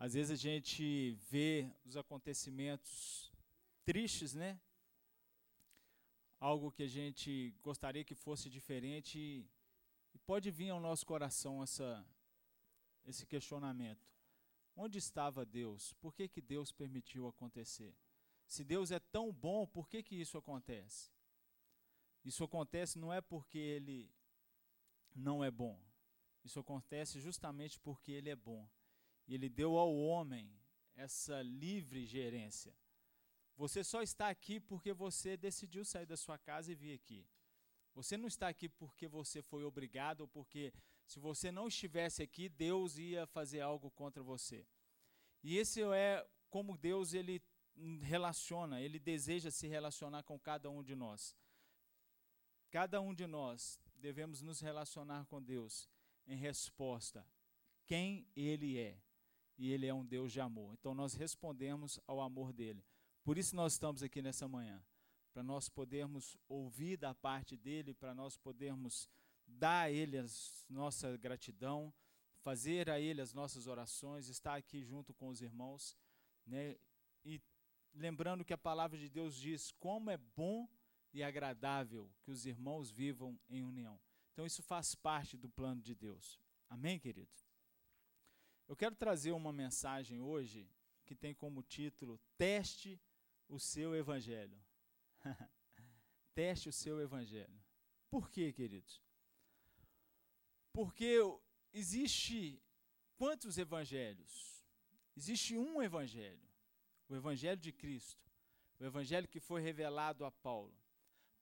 [0.00, 3.30] Às vezes a gente vê os acontecimentos
[3.84, 4.58] tristes, né?
[6.38, 9.46] Algo que a gente gostaria que fosse diferente
[10.14, 12.02] e pode vir ao nosso coração essa,
[13.04, 14.08] esse questionamento.
[14.74, 15.92] Onde estava Deus?
[16.00, 17.94] Por que, que Deus permitiu acontecer?
[18.46, 21.10] Se Deus é tão bom, por que, que isso acontece?
[22.24, 24.10] Isso acontece não é porque Ele
[25.14, 25.78] não é bom.
[26.42, 28.66] Isso acontece justamente porque Ele é bom.
[29.30, 30.52] E Ele deu ao homem
[30.96, 32.74] essa livre gerência.
[33.56, 37.24] Você só está aqui porque você decidiu sair da sua casa e vir aqui.
[37.94, 40.74] Você não está aqui porque você foi obrigado ou porque
[41.06, 44.66] se você não estivesse aqui, Deus ia fazer algo contra você.
[45.44, 47.40] E esse é como Deus ele
[48.02, 51.36] relaciona, ele deseja se relacionar com cada um de nós.
[52.68, 55.88] Cada um de nós devemos nos relacionar com Deus
[56.26, 57.24] em resposta
[57.86, 59.00] quem ele é.
[59.60, 60.72] E ele é um Deus de amor.
[60.72, 62.82] Então nós respondemos ao amor dele.
[63.22, 64.82] Por isso nós estamos aqui nessa manhã,
[65.34, 69.06] para nós podermos ouvir da parte dele, para nós podermos
[69.46, 70.24] dar a ele a
[70.66, 71.92] nossa gratidão,
[72.38, 75.94] fazer a ele as nossas orações, estar aqui junto com os irmãos,
[76.46, 76.78] né?
[77.22, 77.38] E
[77.92, 80.66] lembrando que a palavra de Deus diz como é bom
[81.12, 84.00] e agradável que os irmãos vivam em união.
[84.32, 86.40] Então isso faz parte do plano de Deus.
[86.70, 87.49] Amém, querido?
[88.70, 90.70] Eu quero trazer uma mensagem hoje
[91.04, 93.00] que tem como título Teste
[93.48, 94.56] o seu evangelho.
[96.36, 97.60] Teste o seu evangelho.
[98.08, 99.02] Por quê, queridos?
[100.72, 101.16] Porque
[101.72, 102.62] existe
[103.16, 104.64] quantos evangelhos?
[105.16, 106.48] Existe um evangelho,
[107.08, 108.30] o evangelho de Cristo,
[108.78, 110.78] o evangelho que foi revelado a Paulo.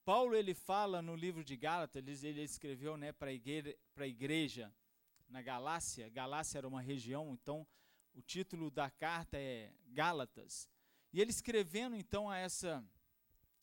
[0.03, 4.75] Paulo ele fala no livro de Gálatas, ele, escreveu né, para a igreja
[5.29, 6.09] na Galácia.
[6.09, 7.67] Galácia era uma região, então
[8.15, 10.69] o título da carta é Gálatas.
[11.13, 12.85] E ele escrevendo então a essa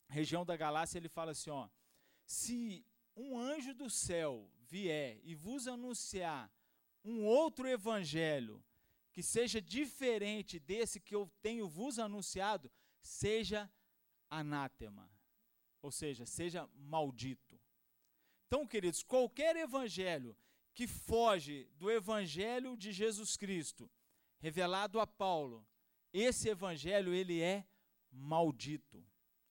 [0.08, 1.70] região da Galácia, ele fala assim, ó:
[2.26, 2.86] Se
[3.16, 6.52] um anjo do céu vier e vos anunciar
[7.04, 8.64] um outro evangelho
[9.12, 12.70] que seja diferente desse que eu tenho vos anunciado,
[13.02, 13.72] seja
[14.30, 15.10] anátema.
[15.82, 17.60] Ou seja, seja maldito.
[18.48, 20.36] Então, queridos, qualquer evangelho
[20.76, 23.90] que foge do evangelho de Jesus Cristo,
[24.40, 25.66] revelado a Paulo,
[26.12, 27.66] esse evangelho ele é
[28.12, 29.04] maldito.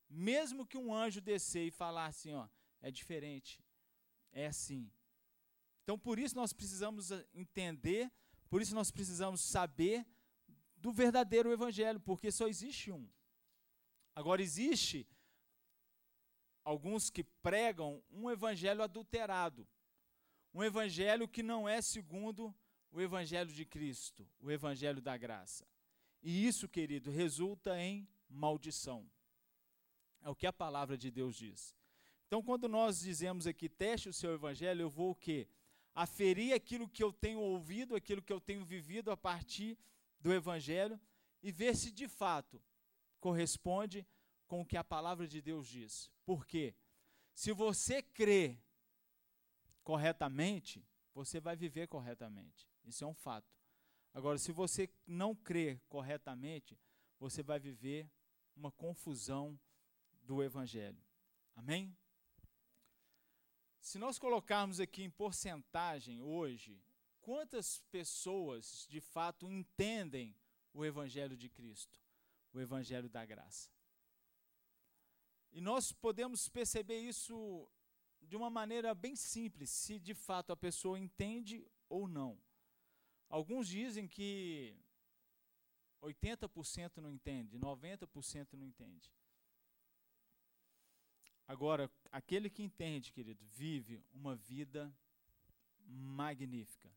[0.08, 2.46] Mesmo que um anjo descer e falar assim, ó,
[2.80, 3.64] é diferente,
[4.32, 4.92] é assim.
[5.82, 8.12] Então, por isso nós precisamos eh, entender,
[8.50, 10.06] por isso nós precisamos saber
[10.76, 13.08] do verdadeiro evangelho, porque só existe um.
[14.14, 15.08] Agora existe
[16.62, 19.66] alguns que pregam um evangelho adulterado,
[20.54, 22.54] um evangelho que não é segundo
[22.92, 25.66] o evangelho de Cristo, o evangelho da graça.
[26.22, 29.04] E isso, querido, resulta em maldição.
[30.22, 31.74] É o que a palavra de Deus diz.
[32.26, 35.48] Então, quando nós dizemos aqui, teste o seu evangelho, eu vou o quê?
[35.92, 39.76] Aferir aquilo que eu tenho ouvido, aquilo que eu tenho vivido a partir
[40.20, 40.98] do evangelho
[41.42, 42.62] e ver se de fato
[43.20, 44.06] corresponde
[44.46, 46.10] com o que a palavra de Deus diz.
[46.24, 46.74] Por quê?
[47.34, 48.58] Se você crê
[49.84, 52.68] corretamente, você vai viver corretamente.
[52.84, 53.54] Isso é um fato.
[54.12, 56.78] Agora, se você não crê corretamente,
[57.18, 58.10] você vai viver
[58.56, 59.58] uma confusão
[60.22, 61.04] do Evangelho.
[61.54, 61.96] Amém?
[63.80, 66.82] Se nós colocarmos aqui em porcentagem hoje,
[67.20, 70.34] quantas pessoas de fato entendem
[70.72, 72.00] o Evangelho de Cristo,
[72.52, 73.70] o Evangelho da graça?
[75.52, 77.68] E nós podemos perceber isso
[78.24, 82.38] de uma maneira bem simples, se de fato a pessoa entende ou não.
[83.28, 84.76] Alguns dizem que
[86.02, 89.10] 80% não entende, 90% não entende.
[91.46, 94.94] Agora, aquele que entende, querido, vive uma vida
[95.86, 96.90] magnífica,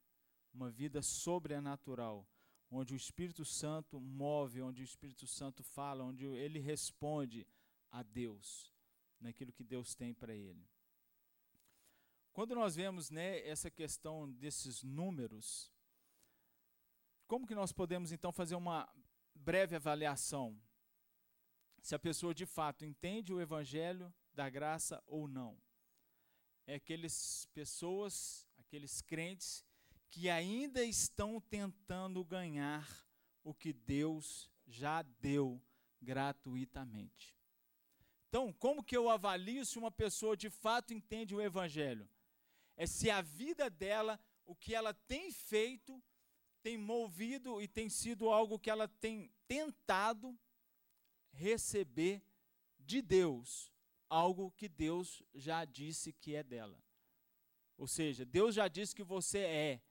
[0.53, 2.25] uma vida sobrenatural,
[2.69, 7.45] onde o Espírito Santo move, onde o Espírito Santo fala, onde ele responde
[7.91, 8.73] a Deus,
[9.19, 10.65] naquilo que Deus tem para ele.
[12.37, 15.73] Quando nós vemos né, essa questão desses números,
[17.25, 18.87] como que nós podemos então fazer uma
[19.33, 20.55] breve avaliação?
[21.81, 25.57] Se a pessoa de fato entende o evangelho da graça ou não.
[26.67, 29.65] É aqueles pessoas, aqueles crentes
[30.07, 32.87] que ainda estão tentando ganhar
[33.43, 35.59] o que Deus já deu
[35.99, 37.35] gratuitamente.
[38.29, 42.07] Então, como que eu avalio se uma pessoa de fato entende o evangelho?
[42.77, 46.01] É se a vida dela, o que ela tem feito,
[46.61, 50.37] tem movido e tem sido algo que ela tem tentado
[51.31, 52.23] receber
[52.79, 53.73] de Deus,
[54.07, 56.81] algo que Deus já disse que é dela.
[57.77, 59.81] Ou seja, Deus já disse que você é,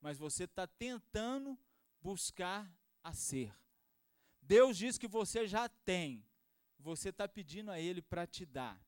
[0.00, 1.58] mas você está tentando
[2.00, 2.70] buscar
[3.02, 3.54] a ser.
[4.40, 6.24] Deus diz que você já tem,
[6.78, 8.84] você está pedindo a Ele para te dar.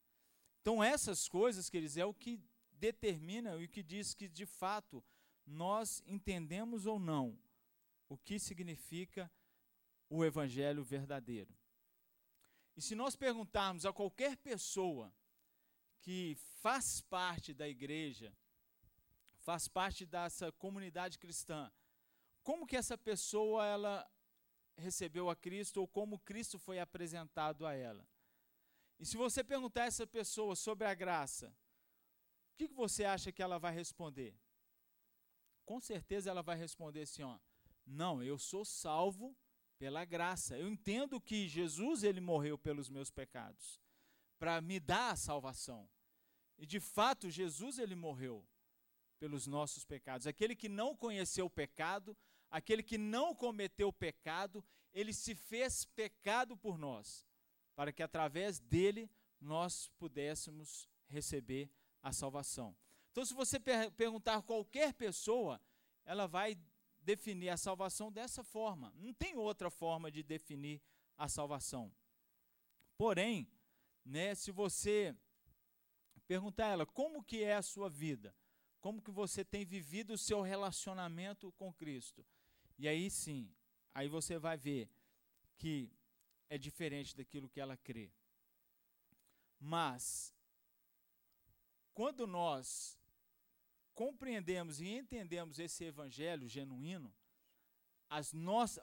[0.61, 2.41] Então, essas coisas, queridos, é o que
[2.75, 5.03] determina e o que diz que, de fato,
[5.47, 7.39] nós entendemos ou não
[8.09, 9.31] o que significa
[10.09, 11.55] o Evangelho verdadeiro.
[12.77, 15.13] E se nós perguntarmos a qualquer pessoa
[16.01, 18.37] que faz parte da igreja,
[19.41, 21.71] faz parte dessa comunidade cristã,
[22.43, 24.11] como que essa pessoa ela
[24.77, 28.07] recebeu a Cristo ou como Cristo foi apresentado a ela?
[28.99, 31.55] E se você perguntar a essa pessoa sobre a graça,
[32.55, 34.33] o que, que você acha que ela vai responder?
[35.67, 37.37] Com certeza ela vai responder assim, ó,
[37.85, 39.37] não, eu sou salvo
[39.77, 40.57] pela graça.
[40.57, 43.81] Eu entendo que Jesus ele morreu pelos meus pecados
[44.39, 45.89] para me dar a salvação.
[46.57, 48.47] E de fato, Jesus ele morreu
[49.19, 50.29] pelos nossos pecados.
[50.29, 52.17] Aquele que não conheceu o pecado,
[52.51, 57.27] aquele que não cometeu o pecado, ele se fez pecado por nós,
[57.75, 59.11] para que através dele
[59.41, 61.69] nós pudéssemos receber
[62.05, 62.77] a salvação.
[63.11, 65.61] Então, se você per perguntar a qualquer pessoa,
[66.05, 66.57] ela vai
[67.01, 68.93] definir a salvação dessa forma.
[68.97, 70.83] Não tem outra forma de definir
[71.17, 71.91] a salvação.
[72.99, 73.51] Porém,
[74.05, 75.17] né, se você
[76.27, 78.37] perguntar a ela como que é a sua vida,
[78.81, 82.25] como que você tem vivido o seu relacionamento com Cristo,
[82.79, 83.51] e aí sim,
[83.95, 84.91] aí você vai ver
[85.57, 85.91] que
[86.51, 88.13] é diferente daquilo que ela crê.
[89.59, 90.34] Mas
[91.95, 92.99] quando nós
[93.95, 97.15] compreendemos e entendemos esse evangelho genuíno,
[98.11, 98.33] as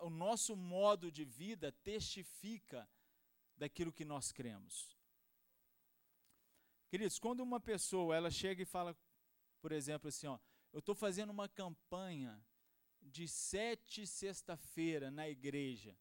[0.01, 2.89] o nosso modo de vida testifica
[3.55, 4.97] daquilo que nós cremos.
[6.89, 8.97] Queridos, quando uma pessoa ela chega e fala,
[9.61, 10.39] por exemplo, assim, ó,
[10.73, 12.43] eu estou fazendo uma campanha
[13.01, 15.97] de sete sexta-feira na igreja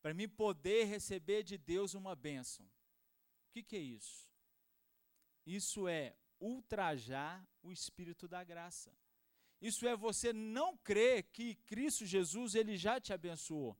[0.00, 2.64] para mim poder receber de Deus uma bênção.
[2.66, 4.30] O que, que é isso?
[5.46, 8.90] Isso é ultrajar o espírito da graça.
[9.60, 13.76] Isso é você não crer que Cristo Jesus ele já te abençoou.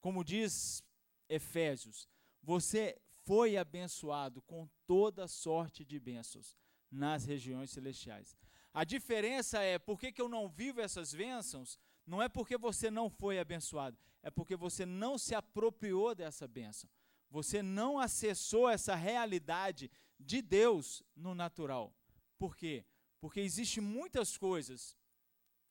[0.00, 0.84] Como diz
[1.28, 2.08] Efésios,
[2.42, 6.56] você foi abençoado com toda sorte de bênçãos
[6.90, 8.36] nas regiões celestiais.
[8.72, 11.78] A diferença é por que, que eu não vivo essas bênçãos?
[12.06, 16.90] Não é porque você não foi abençoado, é porque você não se apropriou dessa bênção.
[17.30, 19.90] Você não acessou essa realidade
[20.24, 21.94] de Deus no natural.
[22.38, 22.84] Por quê?
[23.20, 24.96] Porque existem muitas coisas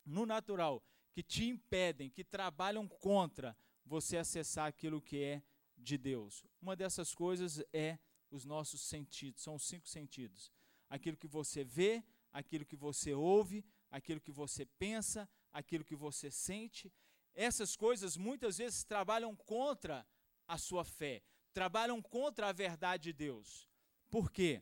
[0.05, 3.55] no natural que te impedem, que trabalham contra
[3.85, 5.44] você acessar aquilo que é
[5.77, 6.44] de Deus.
[6.61, 8.00] Uma dessas coisas é
[8.31, 10.51] os nossos sentidos, são os cinco sentidos.
[10.89, 16.31] Aquilo que você vê, aquilo que você ouve, aquilo que você pensa, aquilo que você
[16.31, 16.91] sente.
[17.35, 20.05] Essas coisas muitas vezes trabalham contra
[20.47, 21.21] a sua fé,
[21.53, 23.69] trabalham contra a verdade de Deus.
[24.13, 24.62] Por quê?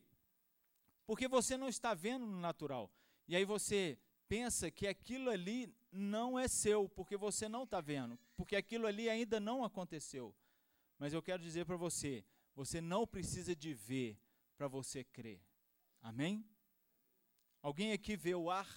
[1.05, 2.89] Porque você não está vendo no natural.
[3.27, 8.17] E aí você pensa que aquilo ali não é seu, porque você não está vendo,
[8.37, 10.33] porque aquilo ali ainda não aconteceu.
[10.97, 12.23] Mas eu quero dizer para você,
[12.55, 14.17] você não precisa de ver
[14.55, 15.43] para você crer.
[16.01, 16.49] Amém?
[17.61, 18.69] Alguém aqui vê o ar?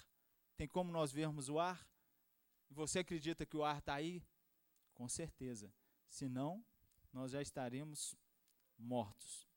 [0.57, 1.89] Tem como nós vermos o ar?
[2.69, 4.27] Você acredita que o ar está aí?
[4.93, 5.73] Com certeza.
[6.09, 6.65] Senão,
[7.13, 8.17] nós já estaremos
[8.77, 9.54] mortos.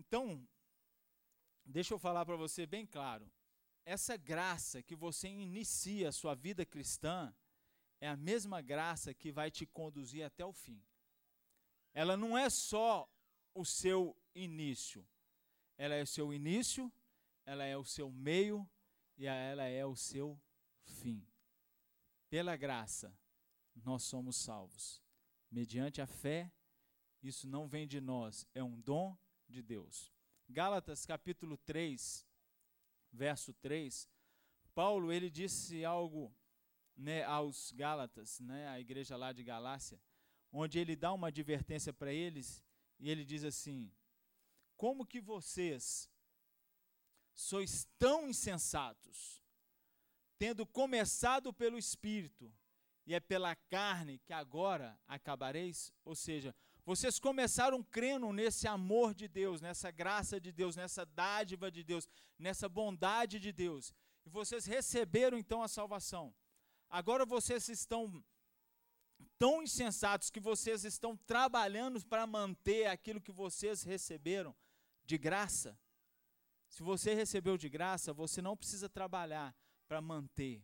[0.00, 0.48] Então,
[1.62, 3.30] deixa eu falar para você bem claro.
[3.84, 7.34] Essa graça que você inicia a sua vida cristã
[8.00, 10.82] é a mesma graça que vai te conduzir até o fim.
[11.92, 13.06] Ela não é só
[13.54, 15.06] o seu início.
[15.76, 16.90] Ela é o seu início,
[17.44, 18.66] ela é o seu meio
[19.18, 20.40] e ela é o seu
[20.82, 21.26] fim.
[22.30, 23.14] Pela graça,
[23.74, 25.02] nós somos salvos.
[25.50, 26.50] Mediante a fé,
[27.22, 29.14] isso não vem de nós, é um dom
[29.50, 30.12] de Deus.
[30.48, 32.26] Gálatas capítulo 3,
[33.12, 34.08] verso 3,
[34.74, 36.34] Paulo ele disse algo
[36.96, 40.00] né, aos Gálatas, né, a igreja lá de Galácia,
[40.52, 42.64] onde ele dá uma advertência para eles
[42.98, 43.92] e ele diz assim:
[44.76, 46.10] Como que vocês
[47.32, 49.42] sois tão insensatos,
[50.38, 52.52] tendo começado pelo Espírito,
[53.06, 55.92] e é pela carne que agora acabareis?
[56.04, 56.54] Ou seja,
[56.90, 62.08] vocês começaram crendo nesse amor de Deus, nessa graça de Deus, nessa dádiva de Deus,
[62.36, 63.94] nessa bondade de Deus.
[64.26, 66.34] E vocês receberam então a salvação.
[66.88, 68.20] Agora vocês estão
[69.38, 74.52] tão insensatos que vocês estão trabalhando para manter aquilo que vocês receberam
[75.04, 75.78] de graça.
[76.68, 79.54] Se você recebeu de graça, você não precisa trabalhar
[79.86, 80.60] para manter.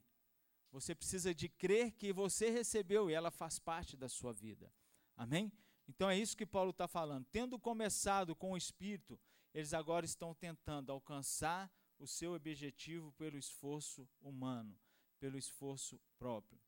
[0.73, 4.75] Você precisa de crer que você recebeu e ela faz parte da sua vida.
[5.17, 5.53] Amém?
[5.89, 7.27] Então é isso que Paulo está falando.
[7.31, 9.19] Tendo começado com o Espírito,
[9.55, 14.79] eles agora estão tentando alcançar o seu objetivo pelo esforço humano,
[15.19, 16.61] pelo esforço próprio.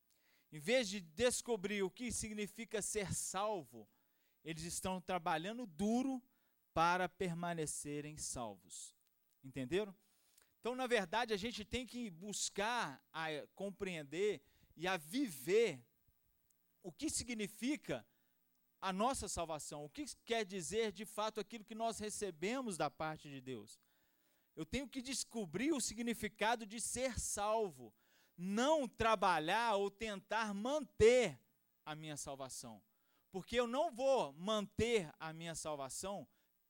[0.51, 3.87] Em vez de descobrir o que significa ser salvo,
[4.43, 6.21] eles estão trabalhando duro
[6.73, 8.95] para permanecerem salvos.
[9.43, 9.95] Entenderam?
[10.59, 14.41] Então, na verdade, a gente tem que buscar a compreender
[14.75, 15.85] e a viver
[16.81, 18.05] o que significa
[18.81, 23.29] a nossa salvação, o que quer dizer de fato aquilo que nós recebemos da parte
[23.29, 23.79] de Deus.
[24.55, 27.93] Eu tenho que descobrir o significado de ser salvo,
[28.37, 31.39] não trabalhar ou tentar manter
[31.85, 32.81] a minha salvação.
[33.31, 36.27] Porque eu não vou manter a minha salvação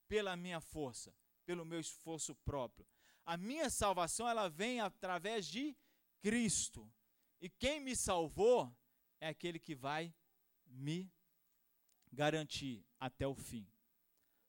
[0.07, 2.85] pela minha força, pelo meu esforço próprio.
[3.25, 5.75] A minha salvação ela vem através de
[6.21, 6.91] Cristo.
[7.39, 8.75] E quem me salvou
[9.21, 10.13] é aquele que vai
[10.65, 11.11] me
[12.11, 13.67] garantir até o fim.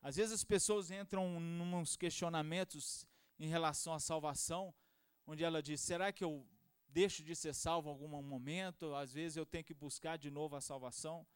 [0.03, 3.07] Às vezes as pessoas entram nos questionamentos
[3.39, 4.75] em relação à salvação,
[5.27, 6.47] onde ela diz: será que eu
[6.89, 8.95] deixo de ser salvo em algum momento?
[8.95, 11.27] Às vezes eu tenho que buscar de novo a salvação.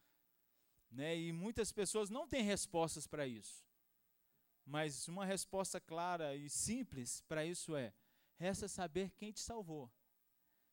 [0.89, 1.17] Né?
[1.17, 3.65] E muitas pessoas não têm respostas para isso.
[4.65, 7.93] Mas uma resposta clara e simples para isso é:
[8.35, 9.91] resta saber quem te salvou.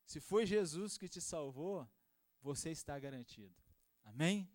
[0.05, 1.89] Se foi Jesus que te salvou,
[2.41, 3.55] você está garantido.
[4.05, 4.51] Amém?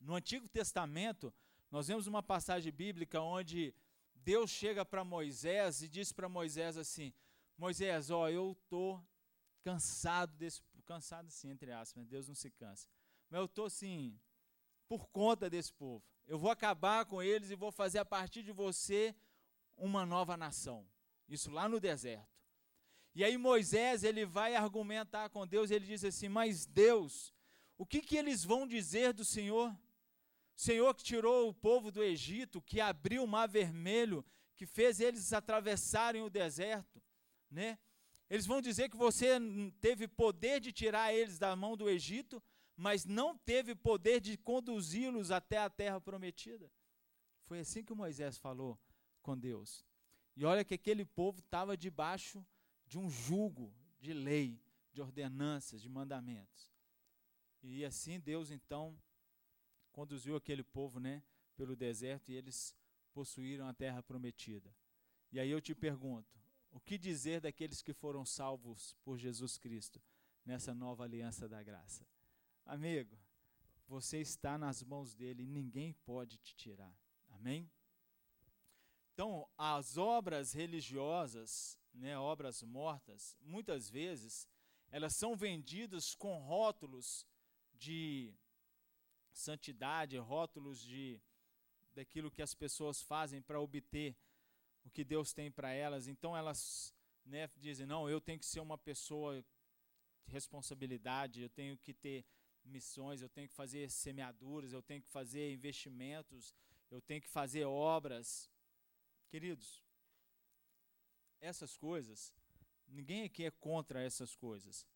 [0.00, 1.32] No Antigo Testamento,
[1.70, 3.74] nós vemos uma passagem bíblica onde
[4.14, 7.12] Deus chega para Moisés e diz para Moisés assim:
[7.56, 9.04] Moisés, ó, eu estou
[9.62, 10.62] cansado desse.
[10.86, 12.88] Cansado sim, entre aspas, Deus não se cansa.
[13.28, 14.18] Mas eu estou assim,
[14.88, 16.02] por conta desse povo.
[16.26, 19.14] Eu vou acabar com eles e vou fazer a partir de você
[19.76, 20.88] uma nova nação.
[21.28, 22.26] Isso lá no deserto.
[23.14, 27.34] E aí Moisés, ele vai argumentar com Deus, ele diz assim: "Mas Deus,
[27.76, 29.76] o que que eles vão dizer do Senhor?
[30.58, 35.32] Senhor que tirou o povo do Egito, que abriu o mar vermelho, que fez eles
[35.32, 37.00] atravessarem o deserto,
[37.48, 37.78] né?
[38.28, 39.38] Eles vão dizer que você
[39.80, 42.42] teve poder de tirar eles da mão do Egito,
[42.76, 46.68] mas não teve poder de conduzi-los até a terra prometida.
[47.44, 48.76] Foi assim que Moisés falou
[49.22, 49.86] com Deus.
[50.34, 52.44] E olha que aquele povo estava debaixo
[52.84, 54.60] de um jugo de lei,
[54.92, 56.74] de ordenanças, de mandamentos.
[57.62, 59.00] E assim Deus então
[59.98, 61.24] conduziu aquele povo, né,
[61.56, 62.72] pelo deserto e eles
[63.12, 64.72] possuíram a terra prometida.
[65.32, 66.38] E aí eu te pergunto,
[66.70, 70.00] o que dizer daqueles que foram salvos por Jesus Cristo
[70.44, 72.06] nessa nova aliança da graça?
[72.64, 73.18] Amigo,
[73.88, 76.96] você está nas mãos dele e ninguém pode te tirar.
[77.30, 77.68] Amém?
[79.12, 84.46] Então, as obras religiosas, né, obras mortas, muitas vezes,
[84.92, 87.26] elas são vendidas com rótulos
[87.74, 88.32] de
[89.38, 91.20] santidade, rótulos de
[91.92, 94.16] daquilo que as pessoas fazem para obter
[94.84, 96.06] o que Deus tem para elas.
[96.06, 99.42] Então elas né, dizem: não, eu tenho que ser uma pessoa
[100.26, 102.24] de responsabilidade, eu tenho que ter
[102.64, 106.54] missões, eu tenho que fazer semeaduras, eu tenho que fazer investimentos,
[106.90, 108.50] eu tenho que fazer obras.
[109.28, 109.84] Queridos,
[111.40, 112.32] essas coisas,
[112.86, 114.86] ninguém aqui é contra essas coisas,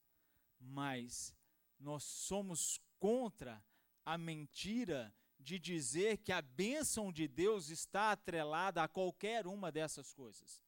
[0.58, 1.34] mas
[1.78, 3.62] nós somos contra
[4.04, 10.12] a mentira de dizer que a bênção de Deus está atrelada a qualquer uma dessas
[10.12, 10.62] coisas.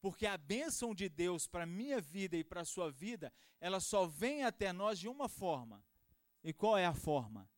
[0.00, 3.80] Porque a bênção de Deus para a minha vida e para a sua vida, ela
[3.80, 5.84] só vem até nós de uma forma:
[6.42, 7.48] e qual é a forma?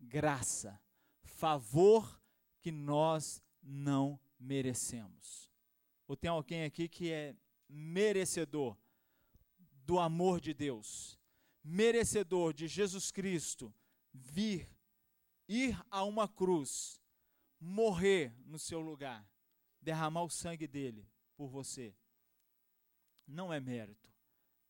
[0.00, 0.80] Graça,
[1.22, 2.20] favor
[2.60, 5.52] que nós não merecemos.
[6.06, 7.36] Ou tem alguém aqui que é
[7.68, 8.76] merecedor
[9.84, 11.18] do amor de Deus,
[11.62, 13.74] merecedor de Jesus Cristo
[14.14, 14.70] vir,
[15.46, 17.02] ir a uma cruz,
[17.60, 19.28] morrer no seu lugar,
[19.80, 21.06] derramar o sangue dele
[21.36, 21.94] por você.
[23.26, 24.10] Não é mérito,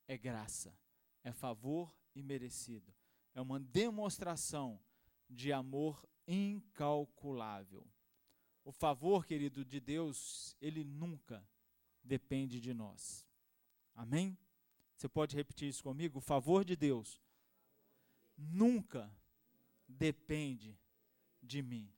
[0.08, 0.76] é graça,
[1.22, 2.92] é favor e merecido
[3.34, 4.80] é uma demonstração
[5.28, 7.86] de amor incalculável.
[8.64, 11.46] O favor, querido, de Deus, ele nunca
[12.02, 13.26] depende de nós.
[13.94, 14.38] Amém?
[14.96, 16.18] Você pode repetir isso comigo?
[16.18, 17.20] O favor de Deus
[18.36, 19.12] nunca
[19.88, 20.78] depende
[21.42, 21.92] de mim.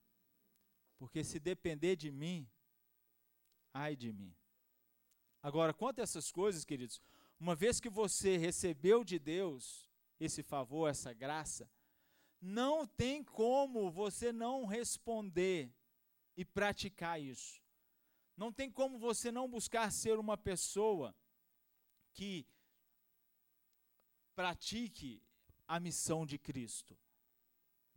[0.97, 2.49] Porque se depender de mim,
[3.73, 4.35] ai de mim.
[5.41, 7.01] Agora, quanto a essas coisas, queridos,
[7.39, 9.89] uma vez que você recebeu de Deus
[10.19, 11.69] esse favor, essa graça,
[12.41, 15.71] não tem como você não responder
[16.35, 17.61] e praticar isso.
[18.35, 21.15] Não tem como você não buscar ser uma pessoa
[22.13, 22.47] que
[24.35, 25.21] pratique
[25.67, 26.97] a missão de Cristo.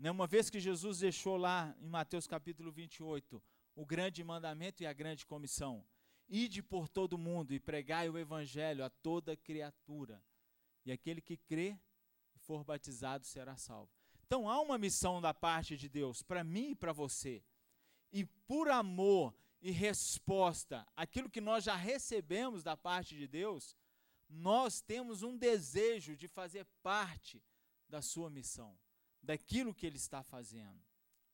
[0.00, 3.42] Né, uma vez que Jesus deixou lá em Mateus capítulo 28
[3.76, 5.84] o grande mandamento e a grande comissão:
[6.26, 10.24] ide por todo mundo e pregai o evangelho a toda criatura,
[10.86, 11.78] e aquele que crê
[12.34, 13.92] e for batizado será salvo.
[14.24, 17.44] Então há uma missão da parte de Deus para mim e para você.
[18.10, 23.76] E por amor e resposta àquilo que nós já recebemos da parte de Deus,
[24.30, 27.44] nós temos um desejo de fazer parte
[27.86, 28.78] da sua missão,
[29.22, 30.82] daquilo que ele está fazendo.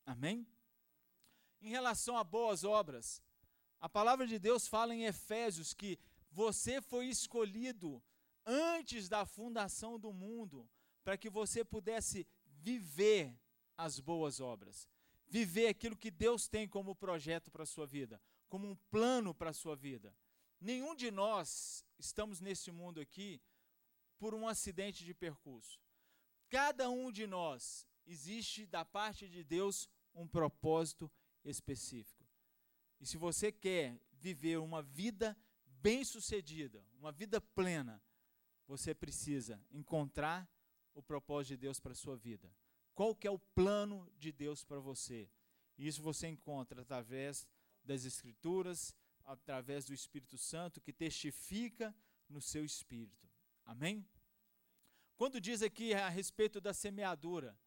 [0.05, 0.47] Amém?
[1.61, 3.23] Em relação a boas obras,
[3.81, 5.99] a palavra de Deus fala em Efésios que
[6.31, 8.03] você foi escolhido
[8.45, 10.69] antes da fundação do mundo
[11.03, 13.39] para que você pudesse viver
[13.77, 14.89] as boas obras,
[15.27, 19.51] viver aquilo que Deus tem como projeto para a sua vida, como um plano para
[19.51, 20.15] a sua vida.
[20.61, 23.41] Nenhum de nós estamos nesse mundo aqui
[24.19, 25.86] por um acidente de percurso.
[26.49, 31.11] Cada um de nós existe da parte de Deus um propósito
[31.45, 32.25] específico.
[33.01, 35.37] E se você quer viver uma vida
[35.67, 38.03] bem-sucedida, uma vida plena,
[38.67, 40.49] você precisa encontrar
[40.95, 42.51] o propósito de Deus para a sua vida.
[42.95, 45.31] Qual que é o plano de Deus para você?
[45.77, 47.47] Isso você encontra através
[47.85, 51.95] das Escrituras, através do Espírito Santo, que testifica
[52.29, 53.29] no seu espírito.
[53.65, 54.05] Amém?
[55.17, 57.59] Quando diz aqui a respeito da semeadura,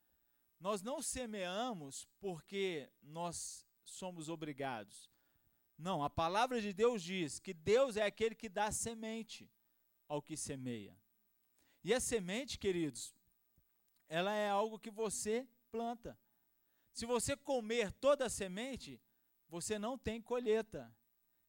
[0.59, 5.09] nós não semeamos porque nós somos obrigados.
[5.77, 9.49] Não, a palavra de Deus diz que Deus é aquele que dá semente
[10.07, 10.95] ao que semeia.
[11.83, 13.15] E a semente, queridos,
[14.07, 16.19] ela é algo que você planta.
[16.91, 19.01] Se você comer toda a semente,
[19.47, 20.93] você não tem colheita.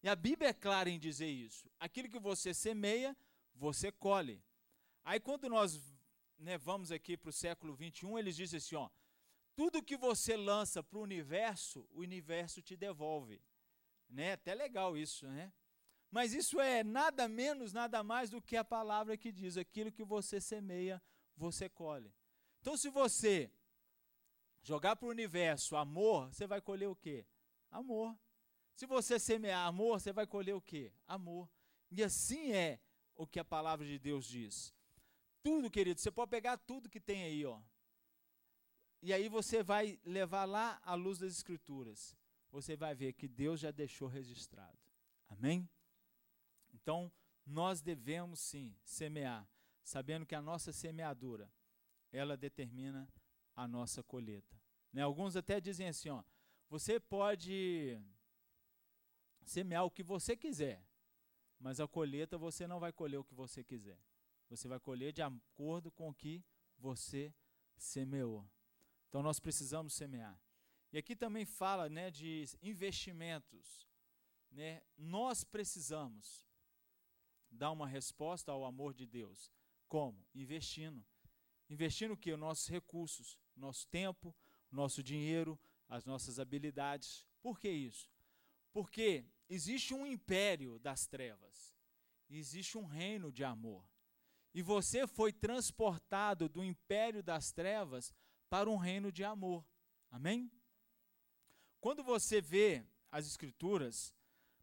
[0.03, 1.69] E a Bíblia é clara em dizer isso.
[1.79, 3.17] Aquilo que você semeia,
[3.55, 4.43] você colhe.
[5.05, 5.81] Aí quando nós
[6.39, 8.89] né, vamos aqui para o século 21, eles dizem assim, ó,
[9.55, 13.43] tudo que você lança para o universo, o universo te devolve.
[14.09, 14.33] Né?
[14.33, 15.53] Até legal isso, né?
[16.11, 20.03] Mas isso é nada menos, nada mais do que a palavra que diz: aquilo que
[20.03, 21.01] você semeia,
[21.37, 22.13] você colhe.
[22.61, 23.53] Então, se você
[24.63, 27.25] jogar para o universo amor, você vai colher o quê?
[27.71, 28.19] Amor.
[28.75, 30.93] Se você semear amor, você vai colher o quê?
[31.07, 31.49] Amor.
[31.91, 32.81] E assim é
[33.15, 34.75] o que a palavra de Deus diz.
[35.43, 37.61] Tudo, querido, você pode pegar tudo que tem aí, ó.
[39.03, 42.17] E aí você vai levar lá à luz das escrituras.
[42.51, 44.79] Você vai ver que Deus já deixou registrado.
[45.29, 45.69] Amém?
[46.75, 47.11] Então,
[47.47, 49.49] nós devemos sim semear,
[49.83, 51.51] sabendo que a nossa semeadura
[52.13, 53.09] ela determina
[53.55, 54.61] a nossa colheita.
[54.93, 55.03] Né?
[55.03, 56.23] Alguns até dizem assim, ó,
[56.69, 58.01] você pode
[59.45, 60.85] semear o que você quiser,
[61.59, 63.99] mas a colheita você não vai colher o que você quiser.
[64.51, 66.45] Você vai colher de acordo com o que
[66.77, 67.33] você
[67.77, 68.47] semeou.
[69.09, 70.39] Então nós precisamos semear.
[70.93, 73.89] E aqui também fala né, de investimentos.
[74.51, 74.83] Né?
[74.97, 76.45] Nós precisamos
[77.51, 79.53] dar uma resposta ao amor de Deus.
[79.89, 80.27] Como?
[80.35, 81.05] Investindo.
[81.69, 82.33] Investindo o que?
[82.33, 84.35] Os nossos recursos, nosso tempo,
[84.71, 85.59] nosso dinheiro,
[85.89, 87.27] as nossas habilidades.
[87.41, 88.11] Por que isso?
[88.73, 91.77] Porque existe um império das trevas,
[92.29, 93.90] existe um reino de amor.
[94.53, 98.13] E você foi transportado do império das trevas
[98.49, 99.65] para um reino de amor.
[100.11, 100.51] Amém?
[101.81, 104.15] Quando você vê as escrituras,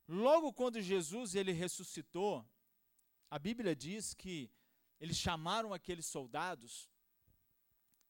[0.08, 2.46] logo quando Jesus ele ressuscitou,
[3.30, 4.52] a Bíblia diz que
[5.00, 6.90] eles chamaram aqueles soldados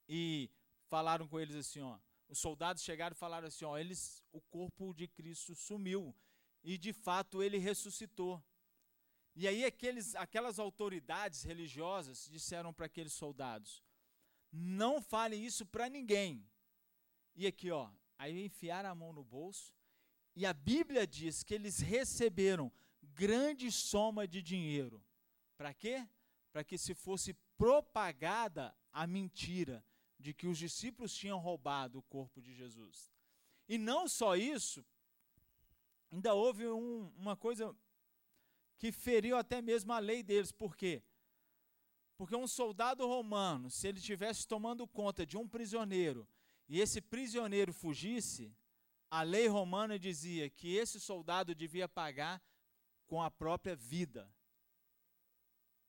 [0.07, 0.49] e
[0.87, 1.99] falaram com eles assim, ó.
[2.27, 6.15] Os soldados chegaram e falaram assim, ó, eles, o corpo de Cristo sumiu
[6.63, 8.43] e de fato ele ressuscitou.
[9.39, 13.83] E aí aqueles, aquelas autoridades religiosas disseram para aqueles soldados:
[14.51, 16.43] não falem isso para ninguém.
[17.35, 19.71] E aqui, ó, aí enfiaram a mão no bolso
[20.35, 22.71] e a Bíblia diz que eles receberam
[23.03, 25.05] grande soma de dinheiro.
[25.55, 26.09] Para quê?
[26.51, 29.85] Para que se fosse propagada a mentira
[30.17, 33.13] de que os discípulos tinham roubado o corpo de Jesus.
[33.69, 34.83] E não só isso,
[36.11, 37.75] ainda houve um, uma coisa
[38.77, 40.51] que feriu até mesmo a lei deles.
[40.51, 41.03] Por quê?
[42.17, 46.27] Porque um soldado romano, se ele estivesse tomando conta de um prisioneiro
[46.67, 48.55] e esse prisioneiro fugisse,
[49.09, 52.41] a lei romana dizia que esse soldado devia pagar
[53.05, 54.29] com a própria vida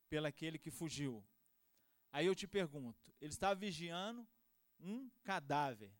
[0.08, 1.24] pelaquele que fugiu.
[2.12, 4.26] Aí eu te pergunto: ele estava vigiando
[4.78, 5.92] um cadáver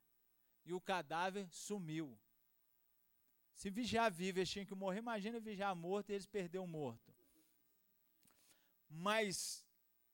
[0.65, 2.19] e o cadáver sumiu.
[3.59, 7.13] Se vigiar vivo eles tinham que morrer, imagina vigiar morto e eles perderam o morto.
[8.89, 9.67] Mas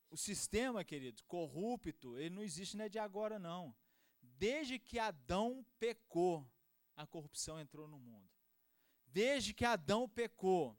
[0.08, 3.76] o sistema, querido, corrupto, ele não existe não é de agora, não.
[4.22, 6.50] Desde que Adão pecou,
[6.96, 8.26] a corrupção entrou no mundo.
[9.08, 10.74] Desde que Adão pecou,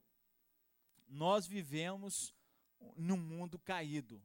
[1.07, 2.33] nós vivemos
[2.95, 4.19] num mundo caído.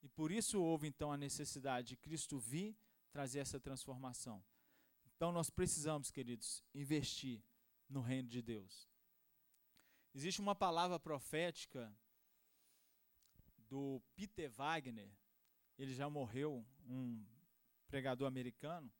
[0.00, 2.78] E por isso houve então a necessidade de Cristo vir
[3.10, 4.44] trazer essa transformação.
[5.16, 7.42] Então nós precisamos, queridos, investir
[7.88, 8.88] no reino de Deus.
[10.14, 11.92] Existe uma palavra profética
[13.68, 15.10] do Peter Wagner,
[15.76, 17.26] ele já morreu, um
[17.88, 18.92] pregador americano.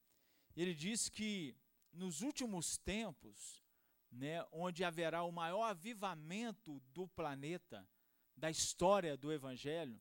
[0.57, 1.57] Ele diz que
[1.93, 3.63] nos últimos tempos,
[4.11, 7.89] né, onde haverá o maior avivamento do planeta,
[8.37, 10.01] da história do evangelho,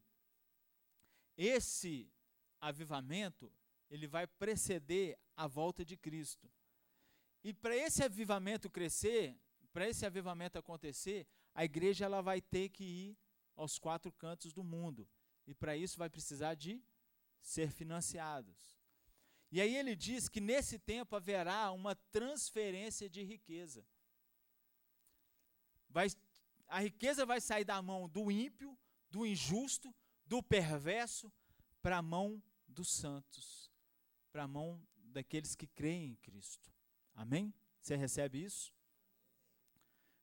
[1.38, 2.12] esse
[2.60, 3.52] avivamento
[3.90, 6.52] ele vai preceder a volta de Cristo.
[7.44, 9.38] E para esse avivamento crescer,
[9.74, 13.18] para esse avivamento acontecer, a igreja ela vai ter que ir
[13.56, 15.10] aos quatro cantos do mundo.
[15.46, 16.82] E para isso vai precisar de
[17.42, 18.80] ser financiados.
[19.52, 23.86] E aí ele diz que nesse tempo haverá uma transferência de riqueza.
[25.90, 26.08] Vai,
[26.68, 28.78] a riqueza vai sair da mão do ímpio,
[29.12, 29.94] do injusto,
[30.26, 31.32] do perverso,
[31.82, 33.72] para a mão dos santos,
[34.32, 36.74] para a mão daqueles que creem em Cristo.
[37.14, 37.54] Amém?
[37.82, 38.74] Você recebe isso?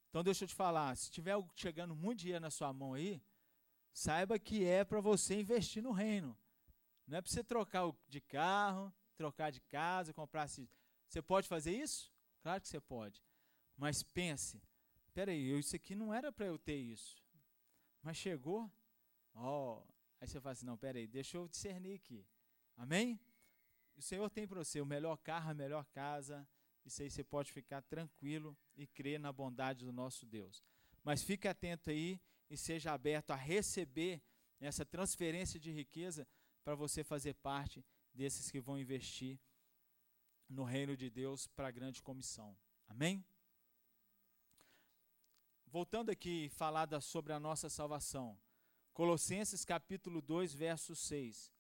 [0.09, 3.23] Então deixa eu te falar, se tiver chegando muito dinheiro na sua mão aí,
[3.93, 6.37] saiba que é para você investir no reino.
[7.07, 10.49] Não é para você trocar de carro, trocar de casa, comprar.
[10.49, 12.13] Você pode fazer isso?
[12.43, 13.23] Claro que você pode.
[13.77, 14.61] Mas pense,
[15.13, 17.23] peraí, isso aqui não era para eu ter isso.
[18.03, 18.71] Mas chegou,
[19.35, 22.27] ó, oh, aí você fala assim, não, peraí, deixa eu discernir aqui.
[22.77, 23.21] Amém?
[23.97, 26.49] O Senhor tem para você o melhor carro, a melhor casa,
[26.85, 30.65] isso aí você pode ficar tranquilo e crer na bondade do nosso Deus.
[31.05, 34.23] Mas fique atento aí e seja aberto a receber
[34.61, 36.27] essa transferência de riqueza
[36.65, 39.39] para você fazer parte desses que vão investir
[40.49, 42.57] no reino de Deus para a grande comissão.
[42.89, 43.25] Amém?
[45.67, 48.37] Voltando aqui falar da, sobre a nossa salvação.
[48.93, 51.53] Colossenses capítulo 2, verso 6.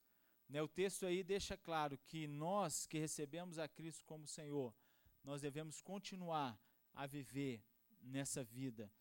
[0.48, 4.74] Né, o texto aí deixa claro que nós que recebemos a Cristo como Senhor,
[5.22, 6.59] nós devemos continuar
[6.94, 7.64] a viver
[8.00, 8.92] nessa vida